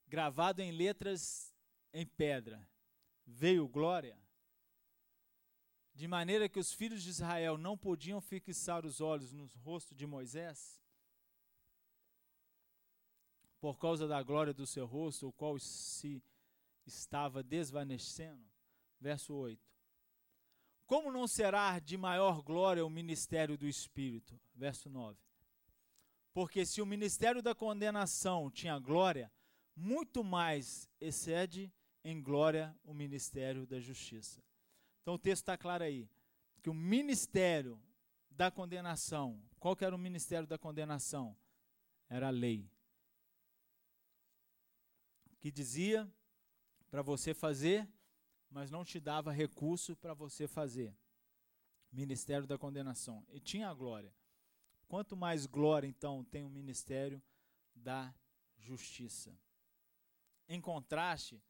[0.07, 1.53] gravado em letras
[1.93, 2.71] em pedra,
[3.27, 4.24] veio glória,
[5.95, 10.07] de maneira que os filhos de Israel não podiam fixar os olhos no rosto de
[10.07, 10.83] Moisés,
[13.61, 16.23] por causa da glória do seu rosto, o qual se
[16.85, 18.45] estava desvanecendo.
[19.01, 19.59] Verso 8.
[20.87, 24.39] Como não será de maior glória o ministério do Espírito?
[24.55, 25.19] Verso 9.
[26.35, 29.33] Porque se o ministério da condenação tinha glória,
[29.75, 31.73] muito mais excede
[32.05, 34.43] em glória o ministério da justiça.
[35.05, 36.09] Então o texto está claro aí,
[36.63, 37.79] que o ministério
[38.31, 41.37] da condenação, qual que era o ministério da condenação?
[42.09, 42.67] Era a lei
[45.39, 46.11] que dizia
[46.91, 47.87] para você fazer,
[48.49, 50.97] mas não te dava recurso para você fazer.
[51.93, 53.27] Ministério da condenação.
[53.29, 54.11] E tinha a glória.
[54.89, 57.23] Quanto mais glória, então, tem o ministério
[57.75, 58.15] da
[58.57, 59.39] justiça.
[60.49, 61.43] Em contraste,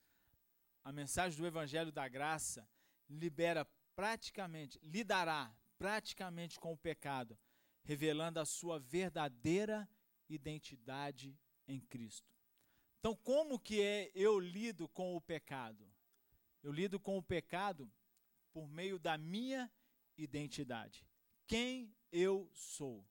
[0.82, 2.68] a mensagem do Evangelho da Graça
[3.08, 7.38] libera praticamente, lidará praticamente com o pecado,
[7.82, 9.88] revelando a sua verdadeira
[10.28, 12.32] identidade em Cristo.
[12.98, 15.86] Então, como que é eu lido com o pecado?
[16.62, 17.92] Eu lido com o pecado
[18.52, 19.70] por meio da minha
[20.16, 21.06] identidade.
[21.46, 23.06] Quem eu sou.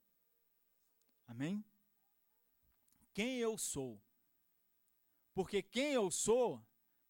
[1.28, 1.64] Amém?
[3.14, 4.02] quem eu sou.
[5.34, 6.64] Porque quem eu sou,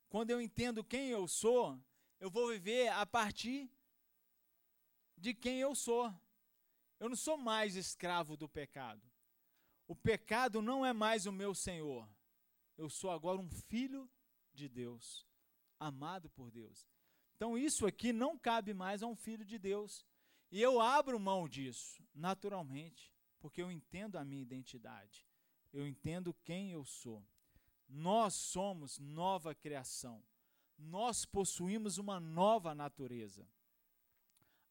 [0.09, 1.81] quando eu entendo quem eu sou,
[2.23, 3.69] eu vou viver a partir
[5.17, 6.05] de quem eu sou.
[6.97, 9.05] Eu não sou mais escravo do pecado.
[9.85, 12.09] O pecado não é mais o meu senhor.
[12.77, 14.09] Eu sou agora um filho
[14.53, 15.27] de Deus,
[15.77, 16.87] amado por Deus.
[17.35, 20.05] Então isso aqui não cabe mais a um filho de Deus.
[20.49, 25.27] E eu abro mão disso, naturalmente, porque eu entendo a minha identidade.
[25.73, 27.21] Eu entendo quem eu sou.
[27.85, 30.23] Nós somos nova criação.
[30.83, 33.47] Nós possuímos uma nova natureza.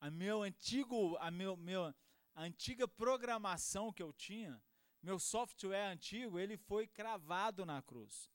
[0.00, 1.94] A meu antigo, a meu, meu,
[2.34, 4.62] a antiga programação que eu tinha,
[5.02, 8.30] meu software antigo, ele foi cravado na cruz.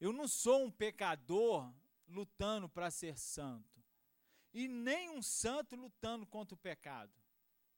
[0.00, 1.72] Eu não sou um pecador
[2.08, 3.82] lutando para ser santo.
[4.52, 7.12] E nem um santo lutando contra o pecado.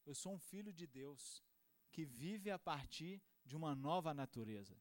[0.04, 1.42] Eu sou um filho de Deus
[1.90, 4.76] que vive a partir de uma nova natureza,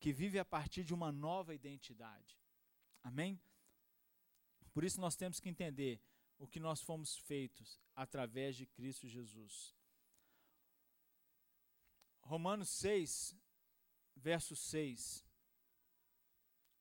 [0.00, 2.38] que vive a partir de uma nova identidade.
[3.02, 3.40] Amém?
[4.76, 5.98] Por isso nós temos que entender
[6.38, 9.74] o que nós fomos feitos através de Cristo Jesus.
[12.20, 13.34] Romanos 6,
[14.14, 15.24] verso 6.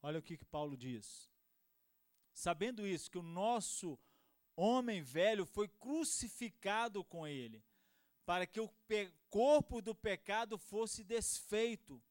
[0.02, 1.32] Olha o que, que Paulo diz.
[2.34, 3.98] Sabendo isso, que o nosso
[4.58, 7.64] homem velho foi crucificado com ele,
[8.26, 8.70] para que o
[9.30, 12.04] corpo do pecado fosse desfeito,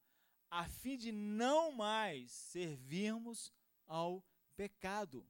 [0.50, 3.52] a fim de não mais servirmos
[3.86, 4.24] ao
[4.56, 5.28] pecado.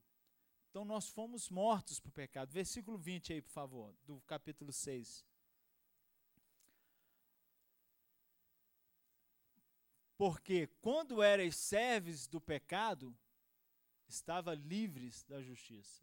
[0.74, 2.50] Então nós fomos mortos para o pecado.
[2.50, 5.24] Versículo 20 aí, por favor, do capítulo 6.
[10.18, 13.16] Porque quando erais servos do pecado,
[14.08, 16.02] estava livres da justiça.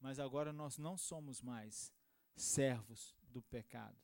[0.00, 1.90] Mas agora nós não somos mais
[2.34, 3.96] servos do pecado.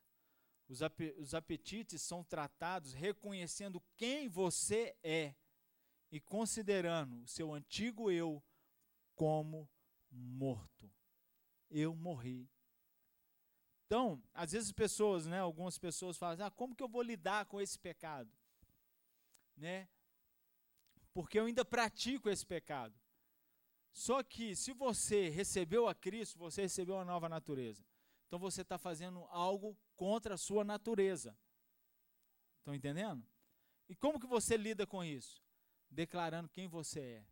[0.66, 5.34] Os, ap os apetites são tratados reconhecendo quem você é
[6.10, 8.42] e considerando o seu antigo eu
[9.14, 9.68] como
[10.10, 10.90] morto.
[11.70, 12.50] Eu morri.
[13.86, 17.46] Então, às vezes pessoas, né, algumas pessoas falam: assim, "Ah, como que eu vou lidar
[17.46, 18.30] com esse pecado?"
[19.56, 19.88] Né?
[21.12, 22.98] porque eu ainda pratico esse pecado.
[23.92, 27.84] Só que se você recebeu a Cristo, você recebeu a nova natureza.
[28.26, 31.36] Então você está fazendo algo contra a sua natureza.
[32.58, 33.26] Estão entendendo?
[33.88, 35.42] E como que você lida com isso?
[35.90, 37.26] Declarando quem você é.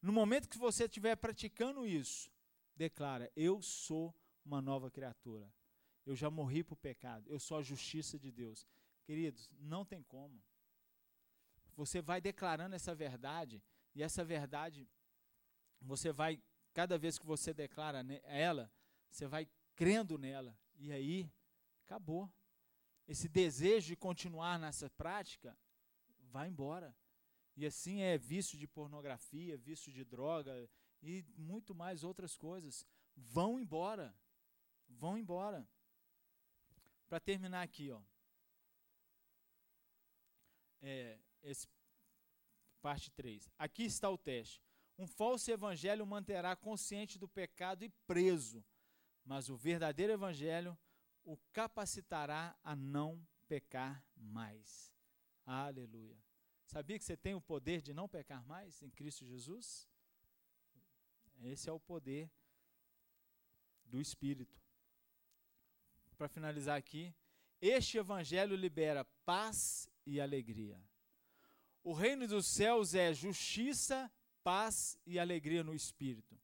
[0.00, 2.30] No momento que você estiver praticando isso,
[2.76, 5.52] declara: Eu sou uma nova criatura.
[6.06, 7.28] Eu já morri para o pecado.
[7.28, 8.66] Eu sou a justiça de Deus.
[9.04, 10.42] Queridos, não tem como
[11.78, 13.62] você vai declarando essa verdade,
[13.94, 14.88] e essa verdade,
[15.80, 16.42] você vai,
[16.74, 18.68] cada vez que você declara ela,
[19.08, 21.32] você vai crendo nela, e aí,
[21.84, 22.28] acabou.
[23.06, 25.56] Esse desejo de continuar nessa prática
[26.32, 26.92] vai embora.
[27.58, 30.70] E assim é vício de pornografia, vício de droga
[31.02, 32.86] e muito mais outras coisas.
[33.16, 34.14] Vão embora.
[34.88, 35.68] Vão embora.
[37.08, 38.00] Para terminar aqui, ó.
[40.80, 41.66] É, esse,
[42.80, 43.50] parte 3.
[43.58, 44.62] Aqui está o teste.
[44.96, 48.64] Um falso evangelho manterá consciente do pecado e preso,
[49.24, 50.78] mas o verdadeiro evangelho
[51.24, 54.94] o capacitará a não pecar mais.
[55.44, 56.27] Aleluia.
[56.68, 59.88] Sabia que você tem o poder de não pecar mais em Cristo Jesus?
[61.40, 62.30] Esse é o poder
[63.86, 64.60] do Espírito.
[66.18, 67.14] Para finalizar aqui,
[67.58, 70.78] este evangelho libera paz e alegria.
[71.82, 74.12] O reino dos céus é justiça,
[74.44, 76.38] paz e alegria no espírito.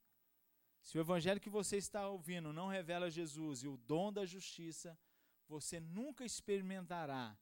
[0.80, 4.98] Se o evangelho que você está ouvindo não revela Jesus e o dom da justiça,
[5.46, 7.36] você nunca experimentará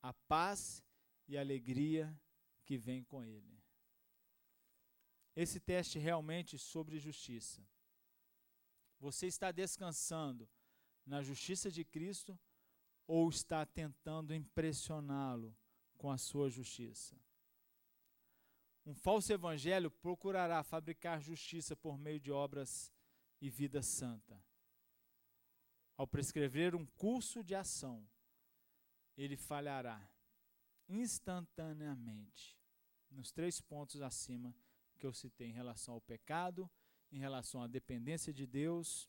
[0.00, 0.84] a paz
[1.26, 2.16] e a alegria
[2.68, 3.58] que vem com ele.
[5.34, 7.66] Esse teste realmente sobre justiça.
[9.00, 10.46] Você está descansando
[11.06, 12.38] na justiça de Cristo
[13.06, 15.56] ou está tentando impressioná-lo
[15.96, 17.16] com a sua justiça?
[18.84, 22.92] Um falso evangelho procurará fabricar justiça por meio de obras
[23.40, 24.44] e vida santa.
[25.96, 28.06] Ao prescrever um curso de ação,
[29.16, 30.06] ele falhará
[30.86, 32.57] instantaneamente
[33.10, 34.54] nos três pontos acima
[34.98, 36.70] que eu citei em relação ao pecado,
[37.10, 39.08] em relação à dependência de Deus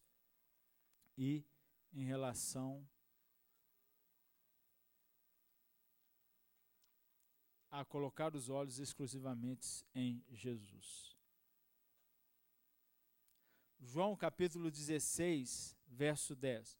[1.17, 1.43] e
[1.91, 2.87] em relação
[7.71, 11.15] a colocar os olhos exclusivamente em Jesus.
[13.79, 16.77] João capítulo 16, verso 10.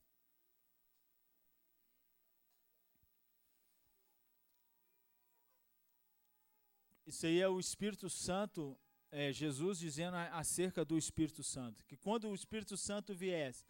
[7.10, 8.78] Isso aí é o Espírito Santo,
[9.12, 11.84] é, Jesus dizendo acerca do Espírito Santo.
[11.86, 13.66] Que quando o Espírito Santo viesse,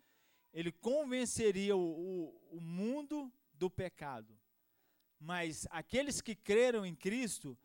[0.51, 4.37] ele convenceria o, o, o mundo do pecado.
[5.17, 7.57] Mas aqueles que creram em Cristo,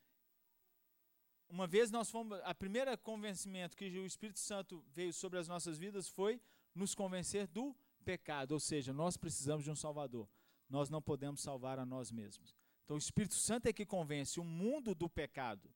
[1.49, 5.77] uma vez nós fomos, a primeira convencimento que o Espírito Santo veio sobre as nossas
[5.77, 6.41] vidas foi
[6.73, 10.29] nos convencer do pecado, ou seja, nós precisamos de um Salvador.
[10.71, 12.57] Nós não podemos salvar a nós mesmos.
[12.85, 15.73] Então o Espírito Santo é que convence o mundo do pecado.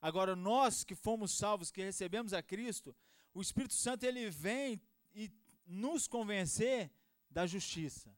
[0.00, 2.94] Agora nós que fomos salvos, que recebemos a Cristo,
[3.32, 4.80] o Espírito Santo ele vem
[5.14, 5.30] e
[5.66, 6.90] nos convencer
[7.30, 8.14] da justiça.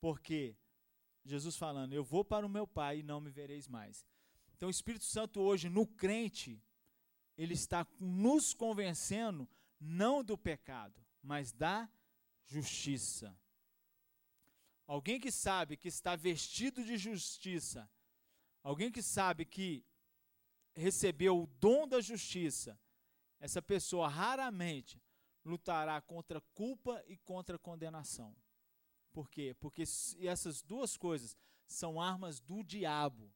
[0.00, 0.56] Porque
[1.24, 4.06] Jesus falando, eu vou para o meu Pai e não me vereis mais.
[4.56, 6.60] Então o Espírito Santo hoje no crente,
[7.36, 9.48] ele está nos convencendo
[9.78, 11.88] não do pecado, mas da
[12.46, 13.36] justiça.
[14.88, 17.88] Alguém que sabe que está vestido de justiça,
[18.62, 19.84] alguém que sabe que
[20.74, 22.80] recebeu o dom da justiça,
[23.38, 25.00] essa pessoa raramente
[25.44, 28.34] lutará contra culpa e contra condenação.
[29.12, 29.54] Por quê?
[29.60, 29.82] Porque
[30.22, 31.36] essas duas coisas
[31.66, 33.30] são armas do diabo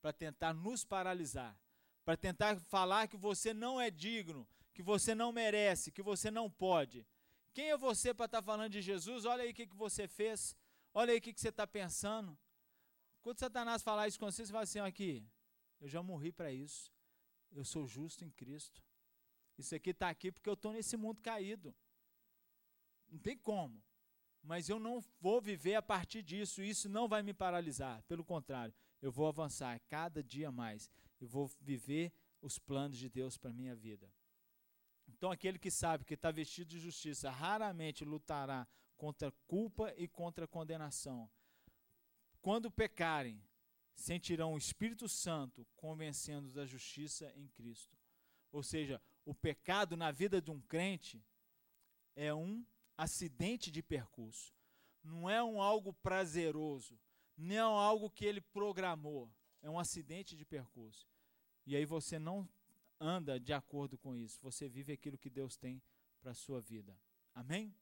[0.00, 1.54] para tentar nos paralisar,
[2.02, 6.50] para tentar falar que você não é digno, que você não merece, que você não
[6.50, 7.06] pode.
[7.52, 9.26] Quem é você para estar tá falando de Jesus?
[9.26, 10.56] Olha aí o que, que você fez,
[10.94, 12.38] olha aí o que, que você está pensando.
[13.20, 15.26] Quando Satanás falar isso com você, você vai assim: aqui,
[15.80, 16.90] eu já morri para isso,
[17.52, 18.82] eu sou justo em Cristo.
[19.58, 21.74] Isso aqui está aqui porque eu estou nesse mundo caído.
[23.08, 23.82] Não tem como.
[24.42, 26.62] Mas eu não vou viver a partir disso.
[26.62, 28.02] Isso não vai me paralisar.
[28.02, 30.90] Pelo contrário, eu vou avançar cada dia mais.
[31.20, 34.12] Eu vou viver os planos de Deus para a minha vida.
[35.08, 38.66] Então, aquele que sabe que está vestido de justiça raramente lutará
[38.96, 41.30] contra culpa e contra condenação.
[42.40, 43.42] Quando pecarem,
[43.94, 47.96] sentirão o Espírito Santo convencendo da justiça em Cristo.
[48.52, 51.24] Ou seja, o pecado na vida de um crente
[52.14, 52.64] é um
[52.96, 54.54] acidente de percurso.
[55.02, 56.98] Não é um algo prazeroso,
[57.36, 59.30] não é algo que ele programou,
[59.60, 61.08] é um acidente de percurso.
[61.66, 62.48] E aí você não
[63.00, 65.82] anda de acordo com isso, você vive aquilo que Deus tem
[66.20, 66.98] para a sua vida.
[67.34, 67.74] Amém?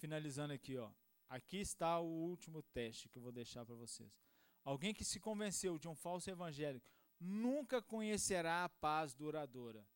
[0.00, 0.90] Finalizando aqui, ó.
[1.28, 4.10] Aqui está o último teste que eu vou deixar para vocês.
[4.64, 6.82] Alguém que se convenceu de um falso evangelho
[7.20, 9.86] nunca conhecerá a paz duradoura.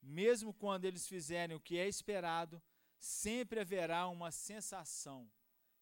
[0.00, 2.62] Mesmo quando eles fizerem o que é esperado,
[2.98, 5.30] sempre haverá uma sensação: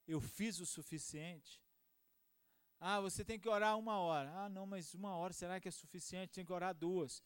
[0.04, 1.62] eu fiz o suficiente.
[2.80, 4.32] Ah, você tem que orar uma hora.
[4.34, 6.32] Ah, não, mas uma hora será que é suficiente?
[6.32, 7.22] Tem que orar duas.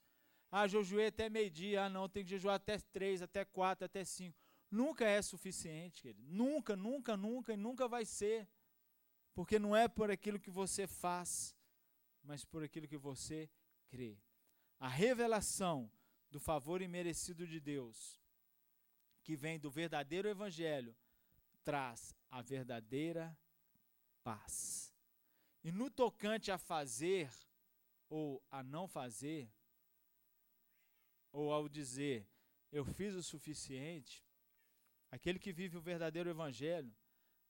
[0.51, 1.85] Ah, jejuei até meio-dia.
[1.85, 4.44] Ah, não, tem que jejuar até três, até quatro, até cinco.
[4.71, 6.23] Nunca é suficiente, querido.
[6.27, 8.49] Nunca, nunca, nunca e nunca vai ser.
[9.35, 11.55] Porque não é por aquilo que você faz,
[12.23, 13.51] mas por aquilo que você
[13.89, 14.19] crê.
[14.79, 15.91] A revelação
[16.31, 18.21] do favor imerecido de Deus,
[19.23, 20.97] que vem do verdadeiro Evangelho,
[21.63, 23.37] traz a verdadeira
[24.23, 24.95] paz.
[25.63, 27.31] E no tocante a fazer
[28.09, 29.51] ou a não fazer,
[31.33, 32.29] ou ao dizer
[32.71, 34.24] eu fiz o suficiente,
[35.15, 36.93] aquele que vive o verdadeiro Evangelho,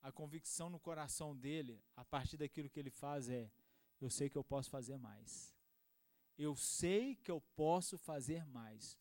[0.02, 3.50] a convicção no coração dele, a partir daquilo que ele faz, é:
[3.98, 5.56] eu sei que eu posso fazer mais.
[6.36, 8.98] Eu sei que eu posso fazer mais,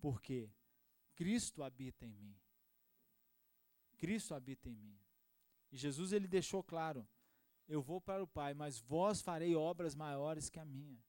[0.00, 0.48] porque
[1.16, 2.38] Cristo habita em mim.
[3.96, 5.00] Cristo habita em mim.
[5.72, 7.08] E Jesus ele deixou claro:
[7.66, 11.04] eu vou para o Pai, mas vós farei obras maiores que a minha.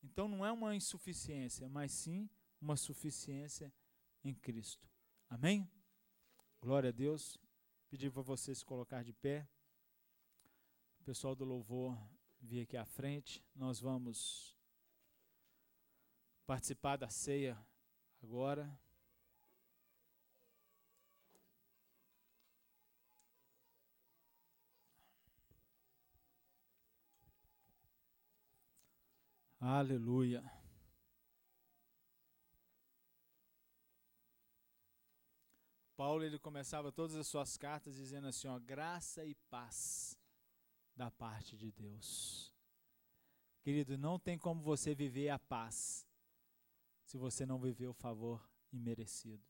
[0.00, 3.74] Então não é uma insuficiência, mas sim uma suficiência
[4.22, 4.88] em Cristo.
[5.28, 5.68] Amém?
[6.64, 7.38] Glória a Deus.
[7.90, 9.46] Pedir para vocês se colocar de pé.
[10.98, 11.94] O pessoal do louvor
[12.40, 13.44] vir aqui à frente.
[13.54, 14.56] Nós vamos
[16.46, 17.54] participar da ceia
[18.22, 18.80] agora.
[29.60, 30.42] Aleluia.
[35.96, 40.18] Paulo ele começava todas as suas cartas dizendo assim, ó, graça e paz
[40.96, 42.52] da parte de Deus.
[43.62, 46.06] Querido, não tem como você viver a paz
[47.04, 49.44] se você não viver o favor imerecido.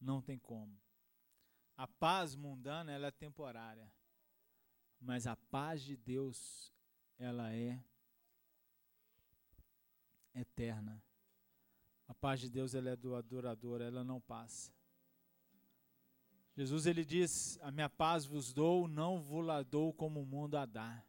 [0.00, 0.78] Não tem como.
[1.76, 3.92] A paz mundana ela é temporária,
[5.00, 6.72] mas a paz de Deus
[7.18, 7.82] ela é
[10.34, 11.02] eterna.
[12.06, 14.72] A paz de Deus ela é duradoura, ela não passa.
[16.56, 20.56] Jesus ele diz: "A minha paz vos dou, não vos la dou como o mundo
[20.56, 21.04] a dá".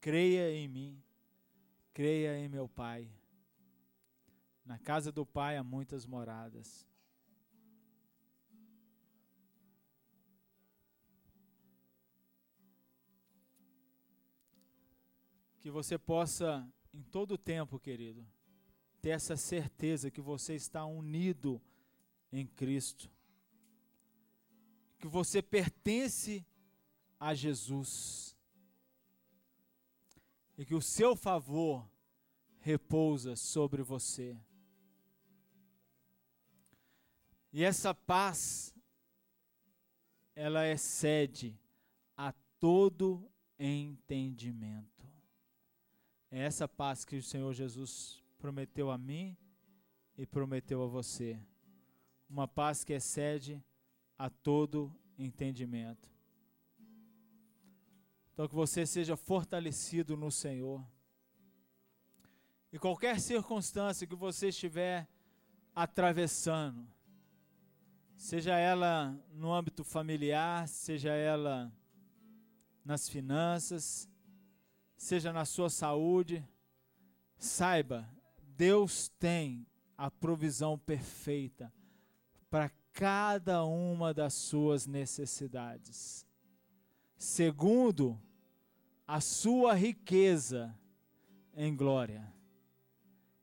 [0.00, 1.02] creia em mim,
[1.92, 3.12] creia em meu Pai.
[4.64, 6.88] Na casa do Pai há muitas moradas.
[15.58, 18.26] Que você possa, em todo o tempo, querido,
[19.00, 21.60] ter essa certeza que você está unido
[22.32, 23.10] em Cristo.
[24.98, 26.44] Que você pertence
[27.18, 28.36] a Jesus.
[30.56, 31.88] E que o seu favor
[32.60, 34.38] repousa sobre você.
[37.52, 38.74] E essa paz,
[40.36, 41.58] ela excede
[42.16, 43.28] a todo
[43.58, 45.08] entendimento.
[46.30, 49.36] É essa paz que o Senhor Jesus prometeu a mim
[50.16, 51.38] e prometeu a você.
[52.28, 53.62] Uma paz que excede
[54.18, 56.10] a todo entendimento.
[58.32, 60.82] Então, que você seja fortalecido no Senhor.
[62.72, 65.06] E qualquer circunstância que você estiver
[65.74, 66.88] atravessando,
[68.16, 71.70] seja ela no âmbito familiar, seja ela
[72.84, 74.08] nas finanças,
[74.96, 76.46] seja na sua saúde,
[77.36, 78.08] saiba,
[78.60, 81.72] Deus tem a provisão perfeita
[82.50, 86.26] para cada uma das suas necessidades.
[87.16, 88.20] Segundo,
[89.06, 90.78] a sua riqueza
[91.56, 92.30] em glória.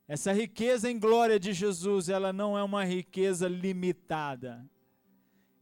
[0.06, 4.64] Essa riqueza em glória de Jesus, ela não é uma riqueza limitada.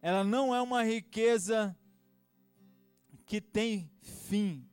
[0.02, 1.74] Ela não é uma riqueza
[3.24, 4.68] que tem fim.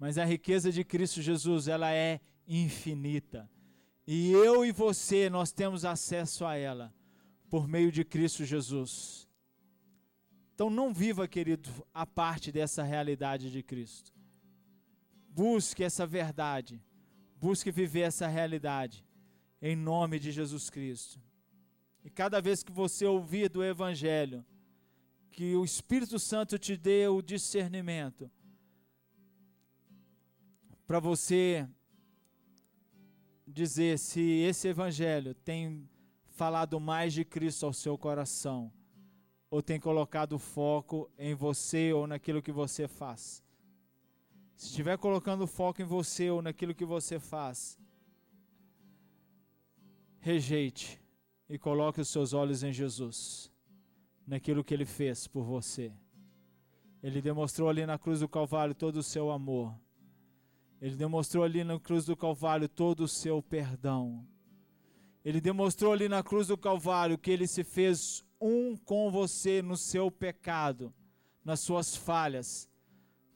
[0.00, 3.48] Mas a riqueza de Cristo Jesus, ela é infinita.
[4.06, 6.92] E eu e você, nós temos acesso a ela
[7.48, 9.28] por meio de Cristo Jesus.
[10.54, 14.12] Então não viva, querido, a parte dessa realidade de Cristo.
[15.30, 16.80] Busque essa verdade
[17.44, 19.04] Busque viver essa realidade
[19.60, 21.20] em nome de Jesus Cristo.
[22.02, 24.42] E cada vez que você ouvir do Evangelho,
[25.30, 28.30] que o Espírito Santo te dê o discernimento
[30.86, 31.68] para você
[33.46, 35.88] dizer se esse Evangelho tem
[36.28, 38.72] falado mais de Cristo ao seu coração,
[39.50, 43.44] ou tem colocado foco em você ou naquilo que você faz.
[44.56, 47.78] Se estiver colocando foco em você ou naquilo que você faz,
[50.18, 51.00] rejeite
[51.48, 53.52] e coloque os seus olhos em Jesus,
[54.26, 55.92] naquilo que ele fez por você.
[57.02, 59.78] Ele demonstrou ali na cruz do Calvário todo o seu amor.
[60.84, 64.26] Ele demonstrou ali na cruz do Calvário todo o seu perdão.
[65.24, 69.76] Ele demonstrou ali na cruz do Calvário que ele se fez um com você no
[69.76, 70.92] seu pecado,
[71.42, 72.68] nas suas falhas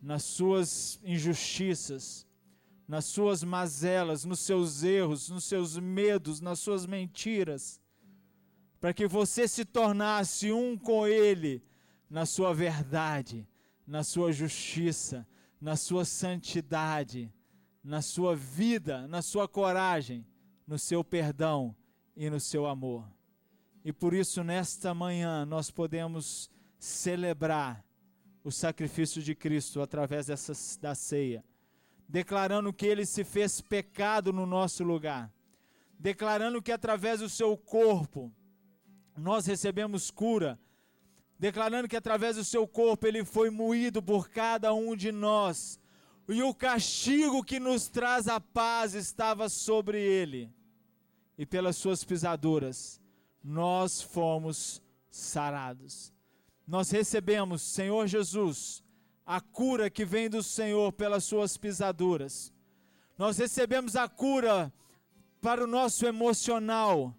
[0.00, 2.26] nas suas injustiças,
[2.86, 7.80] nas suas mazelas, nos seus erros, nos seus medos, nas suas mentiras,
[8.80, 11.62] para que você se tornasse um com Ele
[12.08, 13.46] na sua verdade,
[13.86, 15.26] na sua justiça,
[15.60, 17.32] na sua santidade,
[17.88, 20.26] na sua vida, na sua coragem,
[20.66, 21.74] no seu perdão
[22.14, 23.10] e no seu amor.
[23.82, 27.82] E por isso, nesta manhã, nós podemos celebrar
[28.44, 31.42] o sacrifício de Cristo através dessa, da ceia,
[32.06, 35.32] declarando que ele se fez pecado no nosso lugar,
[35.98, 38.30] declarando que através do seu corpo
[39.16, 40.60] nós recebemos cura,
[41.38, 45.80] declarando que através do seu corpo ele foi moído por cada um de nós,
[46.28, 50.52] e o castigo que nos traz a paz estava sobre ele,
[51.36, 53.00] e pelas suas pisaduras
[53.42, 56.12] nós fomos sarados
[56.68, 58.84] nós recebemos, Senhor Jesus,
[59.24, 62.52] a cura que vem do Senhor pelas suas pisaduras.
[63.16, 64.70] Nós recebemos a cura
[65.40, 67.16] para o nosso emocional.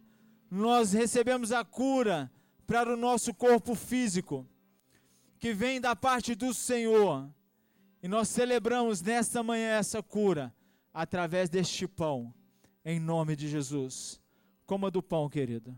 [0.52, 2.32] Nós recebemos a cura
[2.68, 4.48] para o nosso corpo físico,
[5.40, 7.28] que vem da parte do Senhor.
[8.02, 10.54] E nós celebramos nesta manhã essa cura
[10.94, 12.34] através deste pão,
[12.84, 14.22] em nome de Jesus.
[14.66, 15.76] Coma do pão, querido.